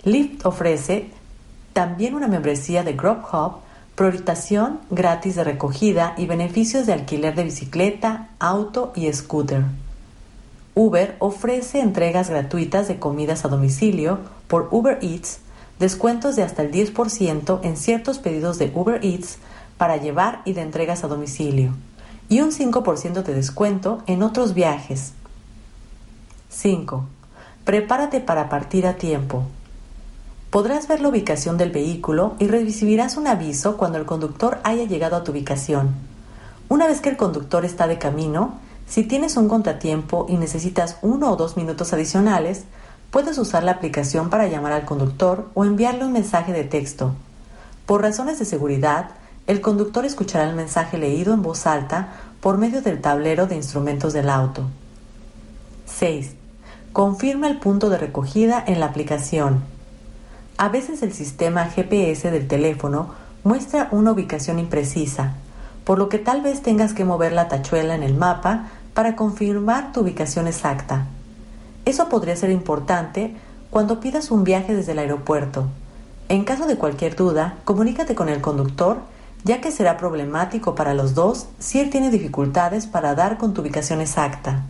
Lyft 0.02 0.46
ofrece 0.46 1.10
también 1.74 2.14
una 2.14 2.28
membresía 2.28 2.82
de 2.84 2.94
Grubhub, 2.94 3.56
priorización 3.94 4.80
gratis 4.90 5.36
de 5.36 5.44
recogida 5.44 6.14
y 6.16 6.26
beneficios 6.26 6.86
de 6.86 6.94
alquiler 6.94 7.34
de 7.34 7.44
bicicleta, 7.44 8.30
auto 8.38 8.92
y 8.94 9.12
scooter. 9.12 9.64
Uber 10.74 11.16
ofrece 11.18 11.80
entregas 11.80 12.30
gratuitas 12.30 12.88
de 12.88 12.98
comidas 12.98 13.44
a 13.44 13.48
domicilio 13.48 14.20
por 14.48 14.68
Uber 14.70 14.98
Eats, 15.02 15.40
descuentos 15.78 16.36
de 16.36 16.42
hasta 16.42 16.62
el 16.62 16.72
10% 16.72 17.60
en 17.62 17.76
ciertos 17.76 18.18
pedidos 18.18 18.58
de 18.58 18.72
Uber 18.74 19.04
Eats 19.04 19.38
para 19.76 19.98
llevar 19.98 20.40
y 20.44 20.54
de 20.54 20.62
entregas 20.62 21.04
a 21.04 21.08
domicilio, 21.08 21.74
y 22.28 22.40
un 22.40 22.52
5% 22.52 23.22
de 23.22 23.34
descuento 23.34 24.02
en 24.06 24.22
otros 24.22 24.54
viajes. 24.54 25.12
5. 26.48 27.04
Prepárate 27.64 28.20
para 28.20 28.48
partir 28.48 28.86
a 28.86 28.94
tiempo. 28.94 29.44
Podrás 30.52 30.86
ver 30.86 31.00
la 31.00 31.08
ubicación 31.08 31.56
del 31.56 31.70
vehículo 31.70 32.34
y 32.38 32.46
recibirás 32.46 33.16
un 33.16 33.26
aviso 33.26 33.78
cuando 33.78 33.96
el 33.96 34.04
conductor 34.04 34.58
haya 34.64 34.84
llegado 34.84 35.16
a 35.16 35.24
tu 35.24 35.32
ubicación. 35.32 35.94
Una 36.68 36.86
vez 36.86 37.00
que 37.00 37.08
el 37.08 37.16
conductor 37.16 37.64
está 37.64 37.86
de 37.86 37.96
camino, 37.96 38.58
si 38.86 39.02
tienes 39.02 39.38
un 39.38 39.48
contratiempo 39.48 40.26
y 40.28 40.36
necesitas 40.36 40.98
uno 41.00 41.30
o 41.30 41.36
dos 41.36 41.56
minutos 41.56 41.94
adicionales, 41.94 42.64
puedes 43.10 43.38
usar 43.38 43.64
la 43.64 43.72
aplicación 43.72 44.28
para 44.28 44.46
llamar 44.46 44.72
al 44.72 44.84
conductor 44.84 45.48
o 45.54 45.64
enviarle 45.64 46.04
un 46.04 46.12
mensaje 46.12 46.52
de 46.52 46.64
texto. 46.64 47.14
Por 47.86 48.02
razones 48.02 48.38
de 48.38 48.44
seguridad, 48.44 49.08
el 49.46 49.62
conductor 49.62 50.04
escuchará 50.04 50.46
el 50.50 50.54
mensaje 50.54 50.98
leído 50.98 51.32
en 51.32 51.40
voz 51.40 51.66
alta 51.66 52.12
por 52.42 52.58
medio 52.58 52.82
del 52.82 53.00
tablero 53.00 53.46
de 53.46 53.56
instrumentos 53.56 54.12
del 54.12 54.28
auto. 54.28 54.64
6. 55.86 56.32
Confirma 56.92 57.48
el 57.48 57.58
punto 57.58 57.88
de 57.88 57.96
recogida 57.96 58.62
en 58.66 58.80
la 58.80 58.86
aplicación. 58.86 59.71
A 60.62 60.68
veces 60.68 61.02
el 61.02 61.12
sistema 61.12 61.64
GPS 61.64 62.30
del 62.30 62.46
teléfono 62.46 63.08
muestra 63.42 63.88
una 63.90 64.12
ubicación 64.12 64.60
imprecisa, 64.60 65.34
por 65.82 65.98
lo 65.98 66.08
que 66.08 66.20
tal 66.20 66.40
vez 66.40 66.62
tengas 66.62 66.92
que 66.92 67.04
mover 67.04 67.32
la 67.32 67.48
tachuela 67.48 67.96
en 67.96 68.04
el 68.04 68.14
mapa 68.14 68.68
para 68.94 69.16
confirmar 69.16 69.92
tu 69.92 70.02
ubicación 70.02 70.46
exacta. 70.46 71.06
Eso 71.84 72.08
podría 72.08 72.36
ser 72.36 72.50
importante 72.50 73.34
cuando 73.72 73.98
pidas 73.98 74.30
un 74.30 74.44
viaje 74.44 74.72
desde 74.72 74.92
el 74.92 75.00
aeropuerto. 75.00 75.66
En 76.28 76.44
caso 76.44 76.68
de 76.68 76.76
cualquier 76.76 77.16
duda, 77.16 77.58
comunícate 77.64 78.14
con 78.14 78.28
el 78.28 78.40
conductor, 78.40 78.98
ya 79.42 79.60
que 79.60 79.72
será 79.72 79.96
problemático 79.96 80.76
para 80.76 80.94
los 80.94 81.16
dos 81.16 81.48
si 81.58 81.80
él 81.80 81.90
tiene 81.90 82.08
dificultades 82.08 82.86
para 82.86 83.16
dar 83.16 83.36
con 83.36 83.52
tu 83.52 83.62
ubicación 83.62 84.00
exacta. 84.00 84.62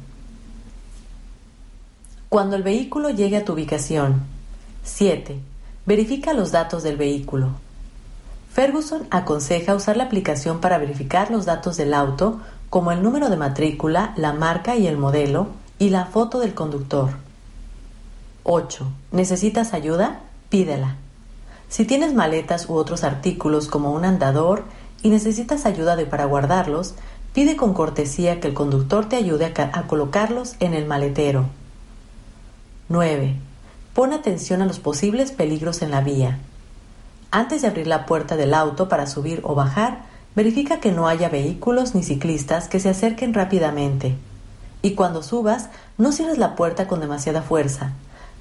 Cuando 2.31 2.57
el 2.57 2.63
vehículo 2.63 3.11
llegue 3.11 3.37
a 3.37 3.45
tu 3.45 3.53
ubicación. 3.53 4.23
7. 4.85 5.52
Verifica 5.85 6.33
los 6.33 6.53
datos 6.53 6.83
del 6.83 6.97
vehículo. 6.97 7.49
Ferguson 8.53 9.07
aconseja 9.11 9.75
usar 9.75 9.97
la 9.97 10.05
aplicación 10.05 10.61
para 10.61 10.79
verificar 10.79 11.31
los 11.31 11.45
datos 11.45 11.77
del 11.77 11.93
auto 11.95 12.41
como 12.71 12.93
el 12.93 13.03
número 13.03 13.31
de 13.31 13.37
matrícula, 13.37 14.13
la 14.17 14.33
marca 14.33 14.77
y 14.77 14.87
el 14.87 14.97
modelo, 14.97 15.49
y 15.79 15.91
la 15.91 16.07
foto 16.07 16.39
del 16.39 16.55
conductor. 16.55 17.11
8. 18.45 18.87
¿Necesitas 19.11 19.75
ayuda? 19.75 20.21
Pídela. 20.49 20.97
Si 21.69 21.85
tienes 21.85 22.15
maletas 22.15 22.69
u 22.69 22.75
otros 22.75 23.03
artículos 23.03 23.67
como 23.67 23.93
un 23.93 24.05
andador 24.05 24.65
y 25.03 25.11
necesitas 25.11 25.67
ayuda 25.67 25.97
para 26.09 26.27
guardarlos, 26.27 26.95
pide 27.33 27.57
con 27.57 27.75
cortesía 27.75 28.39
que 28.39 28.49
el 28.49 28.55
conductor 28.55 29.09
te 29.09 29.17
ayude 29.17 29.47
a, 29.47 29.79
a 29.79 29.87
colocarlos 29.89 30.55
en 30.61 30.75
el 30.75 30.87
maletero. 30.87 31.47
9. 32.89 33.37
Pon 33.95 34.13
atención 34.13 34.63
a 34.63 34.67
los 34.67 34.79
posibles 34.79 35.33
peligros 35.33 35.83
en 35.83 35.91
la 35.91 36.01
vía. 36.01 36.39
Antes 37.31 37.63
de 37.63 37.69
abrir 37.69 37.87
la 37.87 38.07
puerta 38.07 38.37
del 38.37 38.55
auto 38.55 38.89
para 38.89 39.07
subir 39.07 39.41
o 39.45 39.55
bajar, 39.55 40.13
Verifica 40.35 40.81
que 40.81 40.93
no 40.93 41.09
haya 41.09 41.29
vehículos 41.29 41.95
ni 41.95 42.03
ciclistas 42.03 42.69
que 42.69 42.81
se 42.81 42.89
acerquen 42.89 43.35
rápidamente. 43.35 44.17
Y 44.81 44.95
cuando 44.95 45.23
subas, 45.23 45.69
no 45.99 46.11
cierres 46.11 46.39
la 46.39 46.57
puerta 46.57 46.89
con 46.89 47.01
demasiada 47.01 47.43
fuerza. 47.43 47.93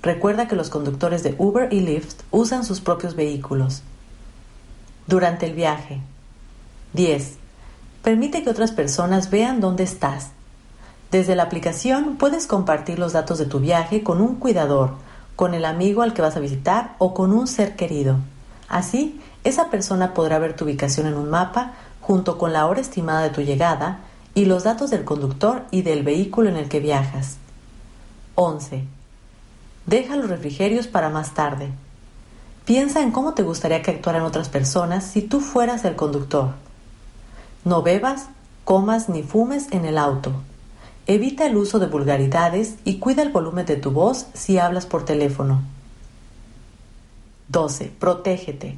Recuerda 0.01 0.47
que 0.47 0.55
los 0.55 0.69
conductores 0.69 1.21
de 1.21 1.35
Uber 1.37 1.71
y 1.71 1.81
Lyft 1.81 2.21
usan 2.31 2.63
sus 2.63 2.79
propios 2.79 3.15
vehículos. 3.15 3.83
Durante 5.05 5.45
el 5.45 5.53
viaje. 5.53 5.99
10. 6.93 7.35
Permite 8.03 8.41
que 8.41 8.49
otras 8.49 8.71
personas 8.71 9.29
vean 9.29 9.59
dónde 9.59 9.83
estás. 9.83 10.29
Desde 11.11 11.35
la 11.35 11.43
aplicación 11.43 12.15
puedes 12.15 12.47
compartir 12.47 12.99
los 12.99 13.11
datos 13.11 13.37
de 13.37 13.45
tu 13.45 13.59
viaje 13.59 14.01
con 14.01 14.21
un 14.21 14.35
cuidador, 14.35 14.93
con 15.41 15.55
el 15.55 15.65
amigo 15.65 16.03
al 16.03 16.13
que 16.13 16.21
vas 16.21 16.37
a 16.37 16.39
visitar 16.39 16.93
o 16.99 17.15
con 17.15 17.33
un 17.33 17.47
ser 17.47 17.75
querido. 17.75 18.17
Así, 18.69 19.19
esa 19.43 19.71
persona 19.71 20.13
podrá 20.13 20.37
ver 20.37 20.55
tu 20.55 20.65
ubicación 20.65 21.07
en 21.07 21.15
un 21.15 21.31
mapa 21.31 21.73
junto 21.99 22.37
con 22.37 22.53
la 22.53 22.67
hora 22.67 22.79
estimada 22.79 23.23
de 23.23 23.31
tu 23.31 23.41
llegada 23.41 24.01
y 24.35 24.45
los 24.45 24.65
datos 24.65 24.91
del 24.91 25.03
conductor 25.03 25.63
y 25.71 25.81
del 25.81 26.03
vehículo 26.03 26.47
en 26.47 26.57
el 26.57 26.69
que 26.69 26.79
viajas. 26.79 27.37
11. 28.35 28.83
Deja 29.87 30.15
los 30.15 30.29
refrigerios 30.29 30.85
para 30.85 31.09
más 31.09 31.33
tarde. 31.33 31.71
Piensa 32.65 33.01
en 33.01 33.09
cómo 33.09 33.33
te 33.33 33.41
gustaría 33.41 33.81
que 33.81 33.89
actuaran 33.89 34.21
otras 34.21 34.47
personas 34.47 35.05
si 35.05 35.23
tú 35.23 35.39
fueras 35.39 35.85
el 35.85 35.95
conductor. 35.95 36.51
No 37.65 37.81
bebas, 37.81 38.27
comas 38.63 39.09
ni 39.09 39.23
fumes 39.23 39.69
en 39.71 39.85
el 39.85 39.97
auto. 39.97 40.33
Evita 41.11 41.45
el 41.45 41.57
uso 41.57 41.77
de 41.77 41.87
vulgaridades 41.87 42.75
y 42.85 42.99
cuida 42.99 43.21
el 43.21 43.33
volumen 43.33 43.65
de 43.65 43.75
tu 43.75 43.91
voz 43.91 44.27
si 44.33 44.57
hablas 44.59 44.85
por 44.85 45.03
teléfono. 45.03 45.61
12. 47.49 47.91
Protégete. 47.99 48.77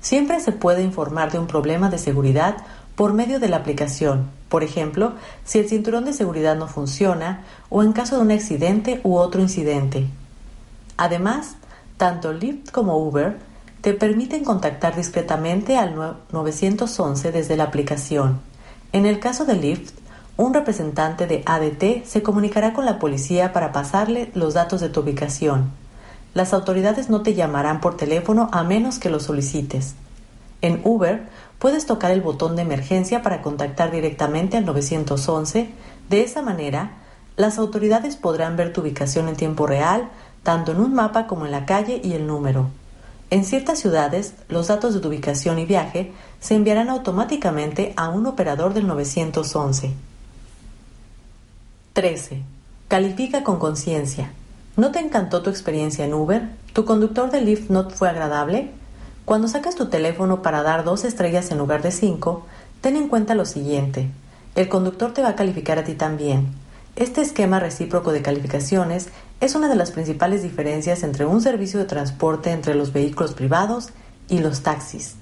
Siempre 0.00 0.40
se 0.40 0.52
puede 0.52 0.82
informar 0.82 1.32
de 1.32 1.38
un 1.38 1.46
problema 1.46 1.90
de 1.90 1.98
seguridad 1.98 2.56
por 2.94 3.12
medio 3.12 3.40
de 3.40 3.50
la 3.50 3.58
aplicación, 3.58 4.30
por 4.48 4.64
ejemplo, 4.64 5.16
si 5.44 5.58
el 5.58 5.68
cinturón 5.68 6.06
de 6.06 6.14
seguridad 6.14 6.56
no 6.56 6.66
funciona 6.66 7.44
o 7.68 7.82
en 7.82 7.92
caso 7.92 8.16
de 8.16 8.22
un 8.22 8.30
accidente 8.30 9.02
u 9.04 9.16
otro 9.16 9.42
incidente. 9.42 10.06
Además, 10.96 11.56
tanto 11.98 12.32
Lyft 12.32 12.70
como 12.70 12.96
Uber 12.96 13.36
te 13.82 13.92
permiten 13.92 14.44
contactar 14.44 14.96
discretamente 14.96 15.76
al 15.76 15.94
911 16.32 17.32
desde 17.32 17.58
la 17.58 17.64
aplicación. 17.64 18.40
En 18.92 19.04
el 19.04 19.18
caso 19.18 19.44
de 19.44 19.56
Lyft, 19.56 19.92
un 20.36 20.54
representante 20.54 21.26
de 21.26 21.42
ADT 21.46 22.04
se 22.04 22.22
comunicará 22.22 22.72
con 22.72 22.84
la 22.84 22.98
policía 22.98 23.52
para 23.52 23.72
pasarle 23.72 24.30
los 24.34 24.54
datos 24.54 24.80
de 24.80 24.88
tu 24.88 25.00
ubicación 25.00 25.72
las 26.36 26.52
autoridades 26.52 27.08
no 27.08 27.22
te 27.22 27.32
llamarán 27.32 27.80
por 27.80 27.96
teléfono 27.96 28.50
a 28.52 28.62
menos 28.62 28.98
que 28.98 29.08
lo 29.08 29.20
solicites. 29.20 29.94
En 30.60 30.82
Uber 30.84 31.26
puedes 31.58 31.86
tocar 31.86 32.10
el 32.10 32.20
botón 32.20 32.56
de 32.56 32.62
emergencia 32.62 33.22
para 33.22 33.40
contactar 33.40 33.90
directamente 33.90 34.58
al 34.58 34.66
911. 34.66 35.70
De 36.10 36.20
esa 36.20 36.42
manera, 36.42 36.90
las 37.38 37.56
autoridades 37.56 38.16
podrán 38.16 38.54
ver 38.54 38.74
tu 38.74 38.82
ubicación 38.82 39.28
en 39.28 39.36
tiempo 39.36 39.66
real, 39.66 40.10
tanto 40.42 40.72
en 40.72 40.80
un 40.80 40.92
mapa 40.92 41.26
como 41.26 41.46
en 41.46 41.52
la 41.52 41.64
calle 41.64 42.02
y 42.04 42.12
el 42.12 42.26
número. 42.26 42.66
En 43.30 43.42
ciertas 43.42 43.78
ciudades, 43.78 44.34
los 44.50 44.68
datos 44.68 44.92
de 44.92 45.00
tu 45.00 45.08
ubicación 45.08 45.58
y 45.58 45.64
viaje 45.64 46.12
se 46.38 46.54
enviarán 46.54 46.90
automáticamente 46.90 47.94
a 47.96 48.10
un 48.10 48.26
operador 48.26 48.74
del 48.74 48.86
911. 48.86 49.94
13. 51.96 52.42
Califica 52.88 53.42
con 53.42 53.58
conciencia. 53.58 54.30
¿No 54.76 54.90
te 54.90 54.98
encantó 54.98 55.40
tu 55.40 55.48
experiencia 55.48 56.04
en 56.04 56.12
Uber? 56.12 56.50
¿Tu 56.74 56.84
conductor 56.84 57.30
de 57.30 57.40
Lyft 57.40 57.70
no 57.70 57.88
fue 57.88 58.10
agradable? 58.10 58.70
Cuando 59.24 59.48
sacas 59.48 59.76
tu 59.76 59.86
teléfono 59.86 60.42
para 60.42 60.62
dar 60.62 60.84
dos 60.84 61.06
estrellas 61.06 61.50
en 61.50 61.56
lugar 61.56 61.80
de 61.80 61.92
cinco, 61.92 62.44
ten 62.82 62.96
en 62.96 63.08
cuenta 63.08 63.34
lo 63.34 63.46
siguiente. 63.46 64.10
El 64.56 64.68
conductor 64.68 65.14
te 65.14 65.22
va 65.22 65.30
a 65.30 65.36
calificar 65.36 65.78
a 65.78 65.84
ti 65.84 65.94
también. 65.94 66.48
Este 66.96 67.22
esquema 67.22 67.60
recíproco 67.60 68.12
de 68.12 68.20
calificaciones 68.20 69.08
es 69.40 69.54
una 69.54 69.70
de 69.70 69.76
las 69.76 69.90
principales 69.90 70.42
diferencias 70.42 71.02
entre 71.02 71.24
un 71.24 71.40
servicio 71.40 71.78
de 71.78 71.86
transporte 71.86 72.50
entre 72.50 72.74
los 72.74 72.92
vehículos 72.92 73.32
privados 73.32 73.88
y 74.28 74.40
los 74.40 74.60
taxis. 74.60 75.14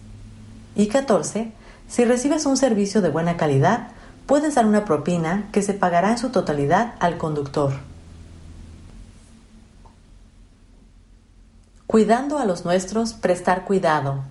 Y 0.75 0.89
14. 0.89 1.53
Si 1.87 2.05
recibes 2.05 2.47
un 2.47 2.57
servicio 2.57 3.01
de 3.01 3.11
buena 3.11 3.37
calidad, 3.37 3.94
puedes 4.27 4.55
dar 4.55 4.67
una 4.67 4.85
propina 4.85 5.49
que 5.53 5.63
se 5.63 5.75
pagará 5.75 6.13
en 6.13 6.19
su 6.19 6.31
totalidad 6.31 6.95
al 7.01 7.19
conductor. 7.19 7.73
Cuidando 11.87 12.39
a 12.39 12.45
los 12.45 12.65
nuestros, 12.65 13.13
prestar 13.13 13.65
cuidado. 13.65 14.25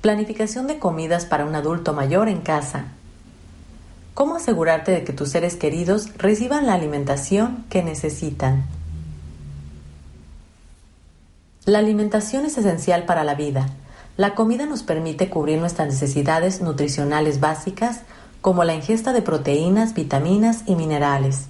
Planificación 0.00 0.66
de 0.66 0.78
comidas 0.78 1.26
para 1.26 1.44
un 1.44 1.54
adulto 1.54 1.92
mayor 1.92 2.28
en 2.28 2.40
casa. 2.40 2.86
¿Cómo 4.14 4.36
asegurarte 4.36 4.92
de 4.92 5.04
que 5.04 5.12
tus 5.12 5.30
seres 5.30 5.56
queridos 5.56 6.16
reciban 6.16 6.66
la 6.66 6.74
alimentación 6.74 7.64
que 7.68 7.82
necesitan? 7.82 8.64
La 11.64 11.78
alimentación 11.78 12.44
es 12.44 12.58
esencial 12.58 13.04
para 13.04 13.24
la 13.24 13.34
vida. 13.34 13.68
La 14.16 14.34
comida 14.34 14.66
nos 14.66 14.82
permite 14.82 15.30
cubrir 15.30 15.58
nuestras 15.58 15.88
necesidades 15.88 16.60
nutricionales 16.60 17.40
básicas 17.40 18.00
como 18.42 18.64
la 18.64 18.74
ingesta 18.74 19.12
de 19.12 19.22
proteínas, 19.22 19.94
vitaminas 19.94 20.64
y 20.66 20.74
minerales. 20.74 21.46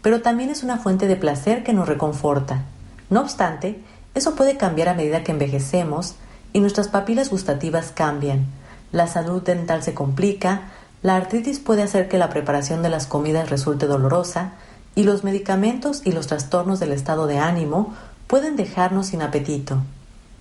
Pero 0.00 0.22
también 0.22 0.50
es 0.50 0.64
una 0.64 0.78
fuente 0.78 1.06
de 1.06 1.14
placer 1.14 1.62
que 1.62 1.74
nos 1.74 1.86
reconforta. 1.86 2.64
No 3.10 3.20
obstante, 3.20 3.80
eso 4.14 4.34
puede 4.34 4.56
cambiar 4.56 4.88
a 4.88 4.94
medida 4.94 5.22
que 5.22 5.32
envejecemos 5.32 6.16
y 6.52 6.60
nuestras 6.60 6.88
papilas 6.88 7.28
gustativas 7.28 7.92
cambian. 7.94 8.46
La 8.92 9.06
salud 9.06 9.42
dental 9.42 9.82
se 9.82 9.94
complica, 9.94 10.72
la 11.02 11.16
artritis 11.16 11.60
puede 11.60 11.82
hacer 11.82 12.08
que 12.08 12.18
la 12.18 12.30
preparación 12.30 12.82
de 12.82 12.88
las 12.88 13.06
comidas 13.06 13.50
resulte 13.50 13.86
dolorosa 13.86 14.52
y 14.94 15.04
los 15.04 15.24
medicamentos 15.24 16.00
y 16.04 16.12
los 16.12 16.26
trastornos 16.26 16.80
del 16.80 16.92
estado 16.92 17.26
de 17.26 17.38
ánimo 17.38 17.94
pueden 18.26 18.56
dejarnos 18.56 19.08
sin 19.08 19.20
apetito. 19.20 19.82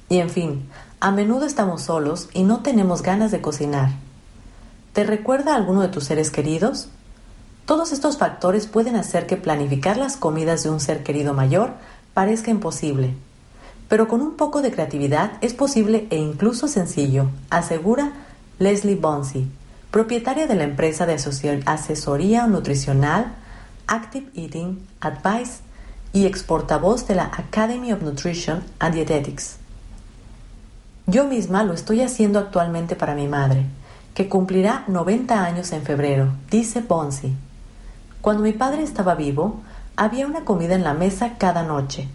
Y 0.08 0.20
en 0.20 0.30
fin, 0.30 0.70
a 1.02 1.12
menudo 1.12 1.46
estamos 1.46 1.82
solos 1.82 2.30
y 2.34 2.44
no 2.44 2.60
tenemos 2.60 3.02
ganas 3.02 3.32
de 3.32 3.42
cocinar. 3.42 3.90
¿Te 4.94 5.06
recuerda 5.06 5.54
a 5.54 5.56
alguno 5.56 5.82
de 5.82 5.88
tus 5.88 6.04
seres 6.04 6.32
queridos? 6.32 6.90
Todos 7.66 7.94
estos 7.94 8.18
factores 8.18 8.68
pueden 8.68 8.98
hacer 8.98 9.26
que 9.26 9.38
planificar 9.38 9.96
las 9.96 10.18
comidas 10.18 10.64
de 10.64 10.70
un 10.70 10.82
ser 10.82 11.02
querido 11.02 11.34
mayor 11.34 11.72
parezca 12.14 12.52
imposible. 12.52 13.14
Pero 13.88 14.10
con 14.10 14.22
un 14.22 14.36
poco 14.36 14.62
de 14.62 14.72
creatividad 14.72 15.32
es 15.40 15.54
posible 15.54 16.08
e 16.10 16.18
incluso 16.18 16.68
sencillo, 16.68 17.30
asegura 17.50 18.12
Leslie 18.60 18.96
Bonsi, 18.96 19.50
propietaria 19.92 20.46
de 20.46 20.56
la 20.56 20.66
empresa 20.66 21.06
de 21.06 21.18
asesoría 21.66 22.48
nutricional 22.48 23.34
Active 23.88 24.30
Eating 24.36 24.86
Advice 25.00 25.62
y 26.12 26.26
ex 26.26 26.44
portavoz 26.44 27.08
de 27.08 27.16
la 27.16 27.32
Academy 27.38 27.94
of 27.94 28.02
Nutrition 28.02 28.62
and 28.80 28.96
Dietetics. 28.96 29.56
Yo 31.08 31.26
misma 31.26 31.64
lo 31.64 31.74
estoy 31.74 32.02
haciendo 32.02 32.40
actualmente 32.40 32.98
para 32.98 33.16
mi 33.16 33.28
madre, 33.28 33.66
que 34.14 34.30
cumplirá 34.30 34.84
90 34.88 35.44
años 35.44 35.72
en 35.72 35.84
febrero, 35.84 36.34
dice 36.50 36.82
Bonsi. 36.82 37.36
Cuando 38.22 38.44
mi 38.44 38.54
padre 38.54 38.84
estaba 38.84 39.16
vivo, 39.16 39.62
había 39.96 40.28
una 40.28 40.46
comida 40.46 40.76
en 40.76 40.84
la 40.84 40.94
mesa 40.94 41.38
cada 41.38 41.64
noche, 41.64 42.08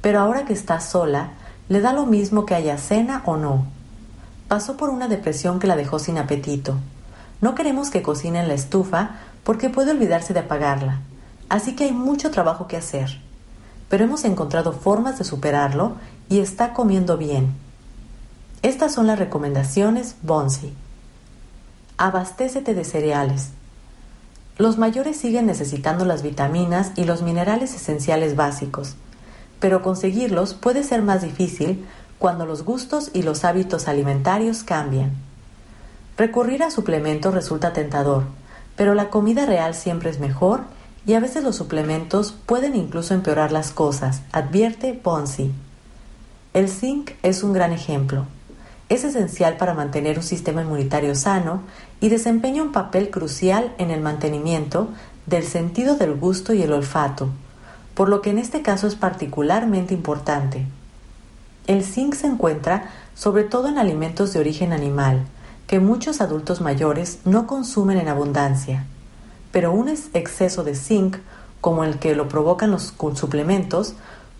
pero 0.00 0.20
ahora 0.20 0.44
que 0.44 0.52
está 0.52 0.80
sola, 0.80 1.30
le 1.68 1.80
da 1.80 1.92
lo 1.92 2.06
mismo 2.06 2.46
que 2.46 2.54
haya 2.54 2.78
cena 2.78 3.22
o 3.24 3.36
no. 3.36 3.66
Pasó 4.48 4.76
por 4.76 4.90
una 4.90 5.08
depresión 5.08 5.58
que 5.58 5.66
la 5.66 5.76
dejó 5.76 5.98
sin 5.98 6.18
apetito. 6.18 6.76
No 7.40 7.54
queremos 7.54 7.90
que 7.90 8.02
cocine 8.02 8.40
en 8.40 8.48
la 8.48 8.54
estufa 8.54 9.16
porque 9.42 9.70
puede 9.70 9.90
olvidarse 9.90 10.34
de 10.34 10.40
apagarla, 10.40 11.00
así 11.48 11.74
que 11.74 11.84
hay 11.84 11.92
mucho 11.92 12.30
trabajo 12.30 12.66
que 12.66 12.76
hacer 12.76 13.24
pero 13.88 14.04
hemos 14.04 14.24
encontrado 14.24 14.72
formas 14.72 15.18
de 15.18 15.24
superarlo 15.24 15.92
y 16.28 16.40
está 16.40 16.72
comiendo 16.72 17.16
bien. 17.16 17.54
Estas 18.62 18.92
son 18.92 19.06
las 19.06 19.18
recomendaciones 19.18 20.16
Bonsi. 20.22 20.72
Abastécete 21.96 22.74
de 22.74 22.82
cereales. 22.82 23.50
Los 24.58 24.78
mayores 24.78 25.16
siguen 25.16 25.46
necesitando 25.46 26.04
las 26.04 26.24
vitaminas 26.24 26.90
y 26.96 27.04
los 27.04 27.22
minerales 27.22 27.72
esenciales 27.72 28.34
básicos, 28.34 28.96
pero 29.60 29.80
conseguirlos 29.80 30.54
puede 30.54 30.82
ser 30.82 31.02
más 31.02 31.22
difícil 31.22 31.86
cuando 32.18 32.46
los 32.46 32.64
gustos 32.64 33.10
y 33.12 33.22
los 33.22 33.44
hábitos 33.44 33.86
alimentarios 33.86 34.64
cambian. 34.64 35.12
Recurrir 36.16 36.64
a 36.64 36.72
suplementos 36.72 37.32
resulta 37.32 37.72
tentador, 37.72 38.24
pero 38.74 38.94
la 38.94 39.08
comida 39.08 39.46
real 39.46 39.76
siempre 39.76 40.10
es 40.10 40.18
mejor 40.18 40.62
y 41.06 41.14
a 41.14 41.20
veces 41.20 41.44
los 41.44 41.54
suplementos 41.54 42.34
pueden 42.44 42.74
incluso 42.74 43.14
empeorar 43.14 43.52
las 43.52 43.70
cosas, 43.70 44.22
advierte 44.32 44.94
Ponzi. 44.94 45.52
El 46.54 46.68
zinc 46.68 47.12
es 47.22 47.44
un 47.44 47.52
gran 47.52 47.72
ejemplo. 47.72 48.26
Es 48.90 49.02
esencial 49.02 49.56
para 49.56 49.72
mantener 49.72 50.18
un 50.18 50.22
sistema 50.22 50.60
inmunitario 50.60 51.14
sano 51.14 51.62
y 52.00 52.08
desempeña 52.08 52.62
un 52.62 52.72
papel 52.72 53.10
crucial 53.10 53.72
en 53.78 53.90
el 53.90 54.00
mantenimiento 54.00 54.88
del 55.26 55.44
sentido 55.44 55.96
del 55.96 56.14
gusto 56.14 56.52
y 56.52 56.62
el 56.62 56.72
olfato, 56.72 57.28
por 57.94 58.08
lo 58.08 58.20
que 58.20 58.30
en 58.30 58.38
este 58.38 58.62
caso 58.62 58.86
es 58.86 58.94
particularmente 58.94 59.94
importante. 59.94 60.66
El 61.66 61.84
zinc 61.84 62.14
se 62.14 62.26
encuentra 62.26 62.90
sobre 63.14 63.44
todo 63.44 63.68
en 63.68 63.78
alimentos 63.78 64.32
de 64.32 64.40
origen 64.40 64.72
animal, 64.72 65.24
que 65.66 65.80
muchos 65.80 66.20
adultos 66.20 66.60
mayores 66.60 67.20
no 67.24 67.46
consumen 67.46 67.98
en 67.98 68.08
abundancia 68.08 68.86
pero 69.54 69.70
un 69.70 69.88
exceso 69.88 70.64
de 70.64 70.74
zinc, 70.74 71.18
como 71.60 71.84
el 71.84 72.00
que 72.00 72.16
lo 72.16 72.26
provocan 72.28 72.72
los 72.72 72.92
suplementos, 73.14 73.94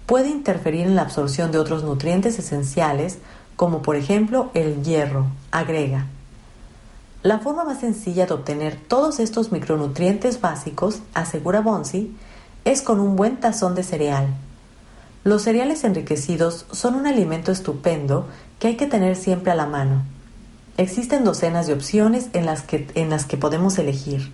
puede 0.06 0.28
interferir 0.28 0.88
en 0.88 0.96
la 0.96 1.02
absorción 1.02 1.52
de 1.52 1.58
otros 1.58 1.84
nutrientes 1.84 2.36
esenciales, 2.40 3.18
como 3.54 3.80
por 3.80 3.94
ejemplo 3.94 4.50
el 4.54 4.82
hierro, 4.82 5.26
agrega. 5.52 6.08
La 7.24 7.38
forma 7.38 7.64
más 7.64 7.80
sencilla 7.80 8.26
de 8.26 8.34
obtener 8.34 8.76
todos 8.76 9.18
estos 9.18 9.50
micronutrientes 9.50 10.42
básicos, 10.42 11.00
asegura 11.14 11.62
Bonsi, 11.62 12.14
es 12.66 12.82
con 12.82 13.00
un 13.00 13.16
buen 13.16 13.40
tazón 13.40 13.74
de 13.74 13.82
cereal. 13.82 14.26
Los 15.24 15.40
cereales 15.40 15.84
enriquecidos 15.84 16.66
son 16.70 16.96
un 16.96 17.06
alimento 17.06 17.50
estupendo 17.50 18.28
que 18.58 18.66
hay 18.66 18.76
que 18.76 18.86
tener 18.86 19.16
siempre 19.16 19.52
a 19.52 19.54
la 19.54 19.64
mano. 19.64 20.02
Existen 20.76 21.24
docenas 21.24 21.66
de 21.66 21.72
opciones 21.72 22.28
en 22.34 22.44
las 22.44 22.60
que, 22.60 22.88
en 22.94 23.08
las 23.08 23.24
que 23.24 23.38
podemos 23.38 23.78
elegir 23.78 24.30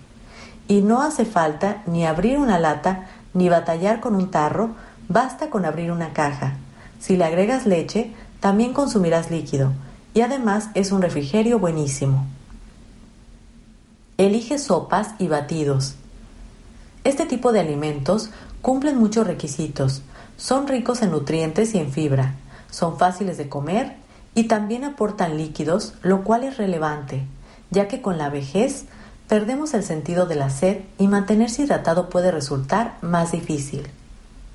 y 0.67 0.81
no 0.81 1.01
hace 1.01 1.23
falta 1.23 1.83
ni 1.87 2.05
abrir 2.05 2.39
una 2.39 2.59
lata 2.59 3.07
ni 3.33 3.47
batallar 3.47 4.01
con 4.01 4.15
un 4.15 4.31
tarro, 4.31 4.71
basta 5.07 5.49
con 5.49 5.63
abrir 5.63 5.93
una 5.93 6.11
caja. 6.11 6.57
Si 6.99 7.15
le 7.15 7.23
agregas 7.23 7.65
leche, 7.65 8.11
también 8.41 8.73
consumirás 8.73 9.31
líquido 9.31 9.71
y 10.13 10.19
además 10.19 10.71
es 10.73 10.91
un 10.91 11.01
refrigerio 11.01 11.57
buenísimo. 11.57 12.27
Elige 14.21 14.59
sopas 14.59 15.15
y 15.17 15.27
batidos. 15.29 15.95
Este 17.03 17.25
tipo 17.25 17.51
de 17.51 17.59
alimentos 17.59 18.29
cumplen 18.61 18.99
muchos 18.99 19.25
requisitos, 19.25 20.03
son 20.37 20.67
ricos 20.67 21.01
en 21.01 21.09
nutrientes 21.09 21.73
y 21.73 21.79
en 21.79 21.91
fibra, 21.91 22.35
son 22.69 22.99
fáciles 22.99 23.39
de 23.39 23.49
comer 23.49 23.95
y 24.35 24.43
también 24.43 24.83
aportan 24.83 25.37
líquidos, 25.37 25.95
lo 26.03 26.23
cual 26.23 26.43
es 26.43 26.57
relevante, 26.57 27.23
ya 27.71 27.87
que 27.87 28.03
con 28.03 28.19
la 28.19 28.29
vejez 28.29 28.85
perdemos 29.27 29.73
el 29.73 29.81
sentido 29.81 30.27
de 30.27 30.35
la 30.35 30.51
sed 30.51 30.81
y 30.99 31.07
mantenerse 31.07 31.63
hidratado 31.63 32.07
puede 32.07 32.29
resultar 32.29 32.99
más 33.01 33.31
difícil. 33.31 33.87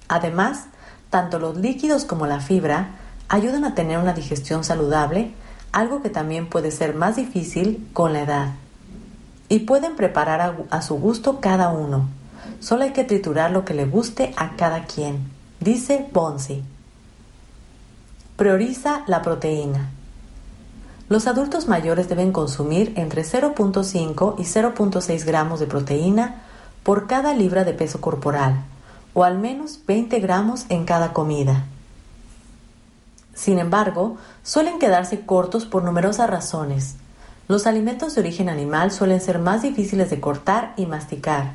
Además, 0.07 0.66
tanto 1.11 1.40
los 1.40 1.57
líquidos 1.57 2.05
como 2.05 2.29
la 2.29 2.38
fibra 2.38 2.90
ayudan 3.29 3.64
a 3.64 3.74
tener 3.74 3.98
una 3.98 4.12
digestión 4.12 4.62
saludable, 4.62 5.35
algo 5.72 6.02
que 6.02 6.11
también 6.11 6.48
puede 6.48 6.70
ser 6.70 6.94
más 6.94 7.16
difícil 7.16 7.88
con 7.92 8.12
la 8.12 8.22
edad. 8.22 8.50
Y 9.49 9.61
pueden 9.61 9.97
preparar 9.97 10.57
a, 10.71 10.83
su 10.83 10.97
gusto 10.97 11.41
cada 11.41 11.71
uno. 11.71 12.09
Solo 12.61 12.85
hay 12.85 12.93
que 12.93 13.05
triturar 13.05 13.51
lo 13.51 13.65
que 13.65 13.75
le 13.75 13.85
guste 13.85 14.35
a 14.37 14.57
cada 14.57 14.85
quien, 14.85 15.31
dice 15.61 16.09
Bonsi. 16.13 16.63
Prioriza 18.37 19.03
la 19.07 19.23
proteína. 19.23 19.91
Los 21.09 21.29
adultos 21.29 21.69
mayores 21.69 22.09
deben 22.09 22.33
consumir 22.33 22.93
entre 22.97 23.23
0.5 23.23 24.35
y 24.39 24.43
0.6 24.43 25.25
gramos 25.25 25.61
de 25.61 25.67
proteína 25.67 26.43
por 26.83 27.07
cada 27.07 27.33
libra 27.33 27.65
de 27.65 27.73
peso 27.73 28.01
corporal, 28.01 28.65
o 29.15 29.23
al 29.23 29.39
menos 29.39 29.81
20 29.87 30.19
gramos 30.21 30.67
en 30.69 30.85
cada 30.85 31.13
comida. 31.13 31.67
Sin 33.35 33.59
embargo, 33.59 34.17
suelen 34.43 34.79
quedarse 34.79 35.21
cortos 35.21 35.67
por 35.67 35.85
numerosas 35.85 36.29
razones. 36.29 36.97
Los 37.49 37.69
alimentos 37.69 38.15
de 38.15 38.23
origen 38.23 38.49
animal 38.49 38.91
suelen 38.91 39.21
ser 39.21 39.39
más 39.39 39.63
difíciles 39.63 40.11
de 40.11 40.21
cortar 40.21 40.75
y 40.77 40.87
masticar. 40.87 41.53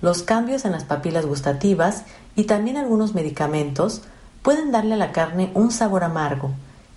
Los 0.00 0.22
cambios 0.22 0.64
en 0.64 0.72
las 0.72 0.84
papilas 0.84 1.26
gustativas 1.26 2.04
y 2.36 2.44
también 2.44 2.76
algunos 2.76 3.14
medicamentos 3.14 4.02
pueden 4.42 4.70
darle 4.70 4.94
a 4.94 4.98
la 4.98 5.10
carne 5.10 5.50
un 5.54 5.72
sabor 5.72 6.04
amargo, 6.04 6.52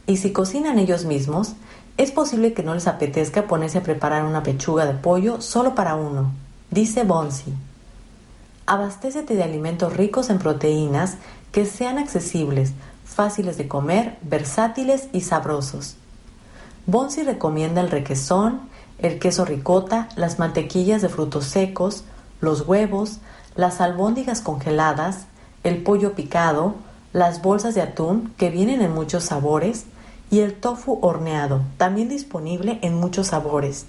y 0.05 0.17
si 0.17 0.31
cocinan 0.31 0.77
ellos 0.77 1.05
mismos, 1.05 1.53
es 1.97 2.11
posible 2.11 2.53
que 2.53 2.61
no 2.61 2.75
les 2.75 2.87
apetezca 2.87 3.47
ponerse 3.47 3.79
a 3.79 3.83
preparar 3.83 4.25
una 4.25 4.43
pechuga 4.43 4.85
de 4.85 4.93
pollo 4.93 5.41
solo 5.41 5.73
para 5.73 5.95
uno, 5.95 6.31
dice 6.69 7.03
Bonsi. 7.03 7.53
Abastécete 8.67 9.35
de 9.35 9.43
alimentos 9.43 9.95
ricos 9.95 10.29
en 10.29 10.37
proteínas 10.37 11.17
que 11.51 11.65
sean 11.65 11.97
accesibles, 11.97 12.73
fáciles 13.05 13.57
de 13.57 13.67
comer, 13.67 14.17
versátiles 14.21 15.07
y 15.13 15.21
sabrosos. 15.21 15.95
Bonsi 16.87 17.23
recomienda 17.23 17.81
el 17.81 17.89
requesón, 17.89 18.61
el 18.99 19.17
queso 19.17 19.43
ricota, 19.43 20.07
las 20.15 20.37
mantequillas 20.37 21.01
de 21.01 21.09
frutos 21.09 21.45
secos, 21.45 22.03
los 22.41 22.67
huevos, 22.67 23.19
las 23.55 23.81
albóndigas 23.81 24.41
congeladas, 24.41 25.25
el 25.63 25.81
pollo 25.81 26.13
picado, 26.13 26.75
las 27.11 27.41
bolsas 27.41 27.73
de 27.73 27.81
atún 27.81 28.33
que 28.37 28.51
vienen 28.51 28.81
en 28.83 28.93
muchos 28.93 29.23
sabores 29.23 29.85
y 30.29 30.41
el 30.41 30.53
tofu 30.53 30.99
horneado, 31.01 31.61
también 31.77 32.07
disponible 32.07 32.77
en 32.83 32.93
muchos 32.93 33.27
sabores. 33.27 33.85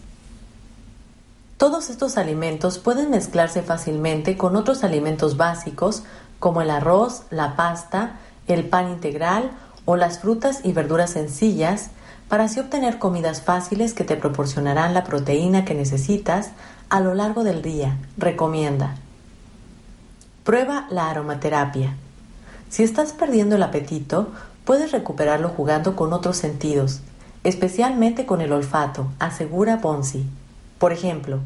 Todos 1.59 1.91
estos 1.91 2.17
alimentos 2.17 2.79
pueden 2.79 3.11
mezclarse 3.11 3.63
fácilmente 3.63 4.39
con 4.39 4.57
otros 4.57 4.85
alimentos 4.85 5.37
básicos 5.37 6.03
como 6.39 6.63
el 6.63 6.71
arroz, 6.71 7.25
la 7.31 7.57
pasta, 7.57 8.21
el 8.47 8.69
pan 8.69 8.89
integral 8.89 9.51
o 9.85 9.97
las 9.97 10.21
frutas 10.21 10.61
y 10.65 10.73
verduras 10.73 11.11
sencillas 11.11 11.91
para 12.29 12.45
así 12.45 12.61
obtener 12.61 12.99
comidas 12.99 13.43
fáciles 13.43 13.95
que 13.95 14.05
te 14.05 14.17
proporcionarán 14.17 14.95
la 14.95 15.05
proteína 15.05 15.65
que 15.65 15.75
necesitas 15.75 16.51
a 16.89 17.01
lo 17.01 17.15
largo 17.15 17.45
del 17.45 17.63
día. 17.63 17.97
Recomienda. 18.17 18.97
Prueba 20.45 20.87
la 20.91 21.11
aromaterapia. 21.11 21.97
Si 22.69 22.83
estás 22.83 23.13
perdiendo 23.13 23.57
el 23.57 23.63
apetito, 23.63 24.33
puedes 24.65 24.93
recuperarlo 24.93 25.49
jugando 25.51 25.95
con 25.95 26.13
otros 26.13 26.37
sentidos, 26.37 27.01
especialmente 27.45 28.27
con 28.27 28.41
el 28.41 28.53
olfato, 28.53 29.09
asegura 29.19 29.77
Bonsi. 29.77 30.27
Por 30.79 30.93
ejemplo, 30.93 31.39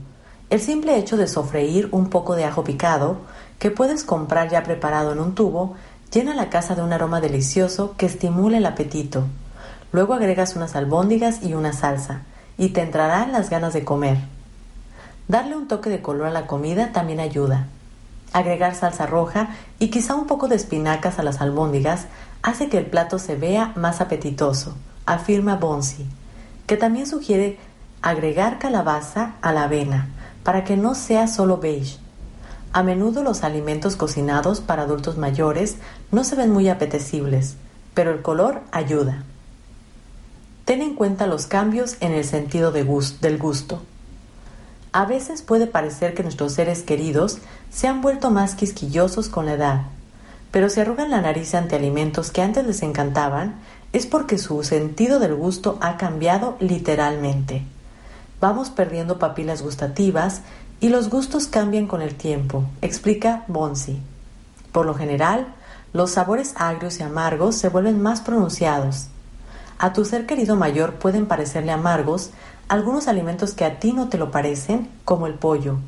el 0.48 0.60
simple 0.60 0.98
hecho 0.98 1.16
de 1.16 1.28
sofreír 1.28 1.88
un 1.92 2.08
poco 2.08 2.34
de 2.34 2.44
ajo 2.44 2.64
picado, 2.64 3.18
que 3.58 3.70
puedes 3.70 4.02
comprar 4.02 4.50
ya 4.50 4.62
preparado 4.62 5.12
en 5.12 5.20
un 5.20 5.34
tubo, 5.34 5.76
llena 6.12 6.34
la 6.34 6.48
casa 6.48 6.74
de 6.74 6.82
un 6.82 6.92
aroma 6.92 7.20
delicioso 7.20 7.94
que 7.96 8.06
estimula 8.06 8.58
el 8.58 8.66
apetito. 8.66 9.24
Luego 9.92 10.14
agregas 10.14 10.57
unas 10.57 10.76
albóndigas 10.76 11.42
y 11.42 11.55
una 11.55 11.72
salsa, 11.72 12.22
y 12.57 12.70
te 12.70 12.83
entrarán 12.83 13.33
las 13.33 13.50
ganas 13.50 13.72
de 13.72 13.85
comer. 13.85 14.18
Darle 15.29 15.57
un 15.57 15.68
toque 15.68 15.90
de 15.90 16.03
color 16.03 16.26
a 16.26 16.31
la 16.31 16.46
comida 16.46 16.92
también 16.92 17.20
ayuda. 17.20 17.66
Agregar 18.33 18.74
salsa 18.74 19.07
roja 19.07 19.50
y 19.79 19.88
quizá 19.88 20.14
un 20.14 20.26
poco 20.26 20.46
de 20.46 20.57
espinacas 20.57 21.18
a 21.18 21.22
las 21.22 21.40
albóndigas 21.40 22.07
hace 22.42 22.68
que 22.68 22.79
el 22.79 22.87
plato 22.87 23.18
se 23.18 23.37
vea 23.37 23.72
más 23.76 24.00
apetitoso, 24.00 24.76
afirma 25.07 25.57
Bonsi, 25.57 26.07
que 26.66 26.76
también 26.76 27.07
sugiere 27.07 27.59
agregar 28.03 28.59
calabaza 28.59 29.35
a 29.42 29.53
la 29.53 29.64
avena 29.64 30.09
para 30.44 30.64
que 30.64 30.76
no 30.76 30.94
sea 30.94 31.26
solo 31.26 31.59
beige. 31.59 31.98
A 32.72 32.83
menudo 32.83 33.22
los 33.22 33.42
alimentos 33.42 33.96
cocinados 33.96 34.61
para 34.61 34.83
adultos 34.83 35.18
mayores 35.18 35.76
no 36.12 36.22
se 36.22 36.37
ven 36.37 36.50
muy 36.53 36.68
apetecibles, 36.68 37.57
pero 37.94 38.12
el 38.12 38.22
color 38.22 38.61
ayuda. 38.70 39.24
Ten 40.70 40.83
en 40.83 40.94
cuenta 40.94 41.26
los 41.26 41.48
cambios 41.48 41.96
en 41.98 42.12
el 42.12 42.24
sentido 42.24 42.70
del 42.70 42.87
gusto. 42.87 43.83
A 44.92 45.04
veces 45.04 45.42
puede 45.42 45.66
parecer 45.66 46.14
que 46.14 46.22
nuestros 46.22 46.52
seres 46.52 46.83
queridos 46.85 47.38
se 47.72 47.88
han 47.88 48.00
vuelto 48.00 48.30
más 48.30 48.54
quisquillosos 48.54 49.28
con 49.28 49.46
la 49.46 49.54
edad, 49.54 49.80
pero 50.52 50.70
si 50.70 50.78
arrugan 50.78 51.11
la 51.11 51.22
nariz 51.22 51.56
ante 51.56 51.74
alimentos 51.74 52.30
que 52.30 52.42
antes 52.42 52.64
les 52.64 52.85
encantaban, 52.85 53.56
es 53.92 54.06
porque 54.06 54.38
su 54.38 54.62
sentido 54.62 55.18
del 55.18 55.35
gusto 55.35 55.76
ha 55.80 55.96
cambiado 55.96 56.56
literalmente. 56.61 57.64
Vamos 58.40 58.70
perdiendo 58.70 59.18
papilas 59.18 59.62
gustativas 59.62 60.42
y 60.78 60.90
los 60.90 61.11
gustos 61.11 61.48
cambian 61.48 61.88
con 61.88 62.00
el 62.00 62.14
tiempo, 62.14 62.62
explica 62.80 63.42
Bonsi. 63.48 63.98
Por 64.70 64.87
lo 64.87 64.94
general, 64.94 65.52
los 65.92 66.12
sabores 66.12 66.54
agrios 66.54 67.00
y 67.00 67.02
amargos 67.02 67.56
se 67.56 67.70
vuelven 67.70 68.00
más 68.00 68.20
pronunciados. 68.20 69.09
A 69.82 69.94
tu 69.94 70.04
ser 70.04 70.26
querido 70.26 70.56
mayor 70.56 70.96
pueden 70.96 71.24
parecerle 71.24 71.72
amargos 71.72 72.32
algunos 72.68 73.08
alimentos 73.08 73.54
que 73.54 73.64
a 73.64 73.78
ti 73.78 73.94
no 73.94 74.10
te 74.10 74.18
lo 74.18 74.30
parecen, 74.30 74.90
como 75.06 75.26
el 75.26 75.32
pollo. 75.32 75.78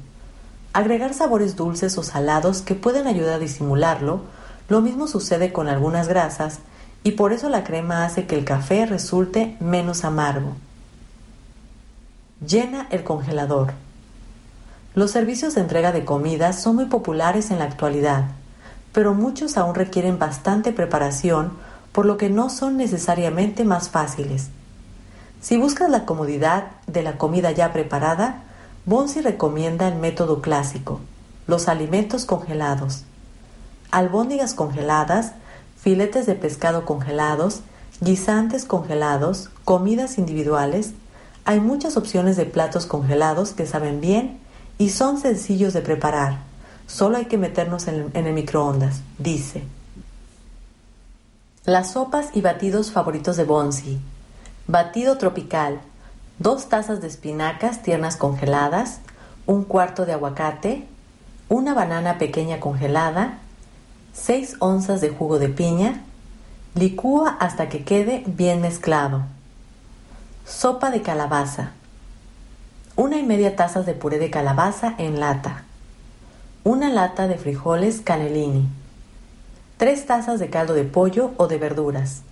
Agregar 0.72 1.12
sabores 1.12 1.56
dulces 1.56 1.98
o 1.98 2.02
salados 2.02 2.62
que 2.62 2.74
pueden 2.74 3.06
ayudar 3.06 3.34
a 3.34 3.38
disimularlo, 3.38 4.22
lo 4.70 4.80
mismo 4.80 5.08
sucede 5.08 5.52
con 5.52 5.68
algunas 5.68 6.08
grasas 6.08 6.60
y 7.04 7.12
por 7.12 7.34
eso 7.34 7.50
la 7.50 7.64
crema 7.64 8.06
hace 8.06 8.26
que 8.26 8.34
el 8.34 8.46
café 8.46 8.86
resulte 8.86 9.58
menos 9.60 10.06
amargo. 10.06 10.54
Llena 12.40 12.86
el 12.88 13.04
congelador. 13.04 13.74
Los 14.94 15.10
servicios 15.10 15.54
de 15.54 15.60
entrega 15.60 15.92
de 15.92 16.06
comida 16.06 16.54
son 16.54 16.76
muy 16.76 16.86
populares 16.86 17.50
en 17.50 17.58
la 17.58 17.64
actualidad, 17.66 18.24
pero 18.94 19.12
muchos 19.12 19.58
aún 19.58 19.74
requieren 19.74 20.18
bastante 20.18 20.72
preparación, 20.72 21.52
por 21.92 22.06
lo 22.06 22.16
que 22.16 22.30
no 22.30 22.50
son 22.50 22.76
necesariamente 22.76 23.64
más 23.64 23.90
fáciles. 23.90 24.48
Si 25.40 25.56
buscas 25.56 25.90
la 25.90 26.04
comodidad 26.04 26.72
de 26.86 27.02
la 27.02 27.18
comida 27.18 27.50
ya 27.52 27.72
preparada, 27.72 28.44
Bonsi 28.84 29.20
recomienda 29.20 29.88
el 29.88 29.96
método 29.96 30.40
clásico, 30.40 31.00
los 31.46 31.68
alimentos 31.68 32.24
congelados. 32.24 33.04
Albóndigas 33.90 34.54
congeladas, 34.54 35.32
filetes 35.76 36.26
de 36.26 36.34
pescado 36.34 36.84
congelados, 36.84 37.60
guisantes 38.00 38.64
congelados, 38.64 39.50
comidas 39.64 40.18
individuales, 40.18 40.92
hay 41.44 41.60
muchas 41.60 41.96
opciones 41.96 42.36
de 42.36 42.46
platos 42.46 42.86
congelados 42.86 43.52
que 43.52 43.66
saben 43.66 44.00
bien 44.00 44.38
y 44.78 44.90
son 44.90 45.18
sencillos 45.18 45.72
de 45.72 45.80
preparar. 45.80 46.38
Solo 46.86 47.16
hay 47.16 47.24
que 47.24 47.38
meternos 47.38 47.88
en 47.88 48.10
el, 48.14 48.32
microondas, 48.32 49.02
dice. 49.18 49.64
Las 51.64 51.92
sopas 51.92 52.30
y 52.32 52.40
batidos 52.40 52.90
favoritos 52.90 53.36
de 53.36 53.44
Bonsi. 53.44 54.00
Batido 54.66 55.16
tropical. 55.16 55.80
Dos 56.40 56.68
tazas 56.68 57.00
de 57.00 57.06
espinacas 57.06 57.82
tiernas 57.84 58.16
congeladas, 58.16 58.98
un 59.46 59.62
cuarto 59.62 60.04
de 60.04 60.12
aguacate, 60.12 60.88
una 61.48 61.72
banana 61.72 62.18
pequeña 62.18 62.58
congelada, 62.58 63.38
seis 64.12 64.56
onzas 64.58 65.00
de 65.00 65.10
jugo 65.10 65.38
de 65.38 65.50
piña, 65.50 66.02
licúa 66.74 67.36
hasta 67.38 67.68
que 67.68 67.84
quede 67.84 68.24
bien 68.26 68.60
mezclado. 68.60 69.22
Sopa 70.44 70.90
de 70.90 71.02
calabaza. 71.02 71.70
Una 72.96 73.18
y 73.18 73.22
media 73.22 73.54
tazas 73.54 73.86
de 73.86 73.94
puré 73.94 74.18
de 74.18 74.30
calabaza 74.30 74.96
en 74.98 75.20
lata, 75.20 75.62
una 76.64 76.90
lata 76.90 77.28
de 77.28 77.38
frijoles 77.38 78.00
canelini, 78.00 78.68
tres 79.82 80.06
tazas 80.06 80.38
de 80.38 80.48
caldo 80.48 80.74
de 80.74 80.84
pollo 80.84 81.32
o 81.38 81.48
de 81.48 81.58
verduras. 81.58 82.22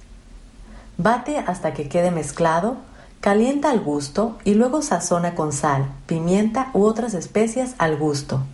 Bate 0.98 1.36
hasta 1.36 1.74
que 1.74 1.88
quede 1.88 2.12
mezclado, 2.12 2.76
calienta 3.20 3.72
al 3.72 3.80
gusto 3.80 4.38
y 4.44 4.54
luego 4.54 4.82
sazona 4.82 5.34
con 5.34 5.52
sal, 5.52 5.90
pimienta 6.06 6.70
u 6.74 6.84
otras 6.84 7.12
especias 7.12 7.74
al 7.78 7.96
gusto. 7.96 8.44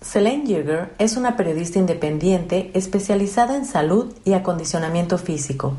Selene 0.00 0.46
Yeager 0.46 0.94
es 0.98 1.18
una 1.18 1.36
periodista 1.36 1.78
independiente 1.78 2.70
especializada 2.72 3.54
en 3.54 3.66
salud 3.66 4.14
y 4.24 4.32
acondicionamiento 4.32 5.18
físico. 5.18 5.74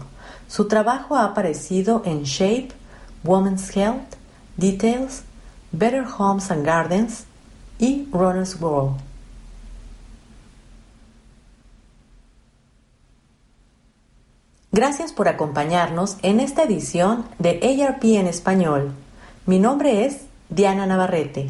Su 0.47 0.67
trabajo 0.67 1.15
ha 1.15 1.23
aparecido 1.23 2.03
en 2.05 2.25
Shape, 2.25 2.69
Women's 3.23 3.75
Health, 3.75 4.17
Details, 4.55 5.23
Better 5.71 6.05
Homes 6.19 6.51
and 6.51 6.63
Gardens 6.63 7.23
y 7.79 8.07
Runner's 8.11 8.61
World. 8.61 9.08
Gracias 14.71 15.13
por 15.13 15.27
acompañarnos 15.27 16.17
en 16.21 16.39
esta 16.39 16.61
edición 16.61 17.25
de 17.39 17.83
ARP 17.83 18.03
en 18.03 18.27
español. 18.27 18.91
Mi 19.47 19.57
nombre 19.57 20.05
es 20.05 20.25
Diana 20.49 20.85
Navarrete. 20.85 21.49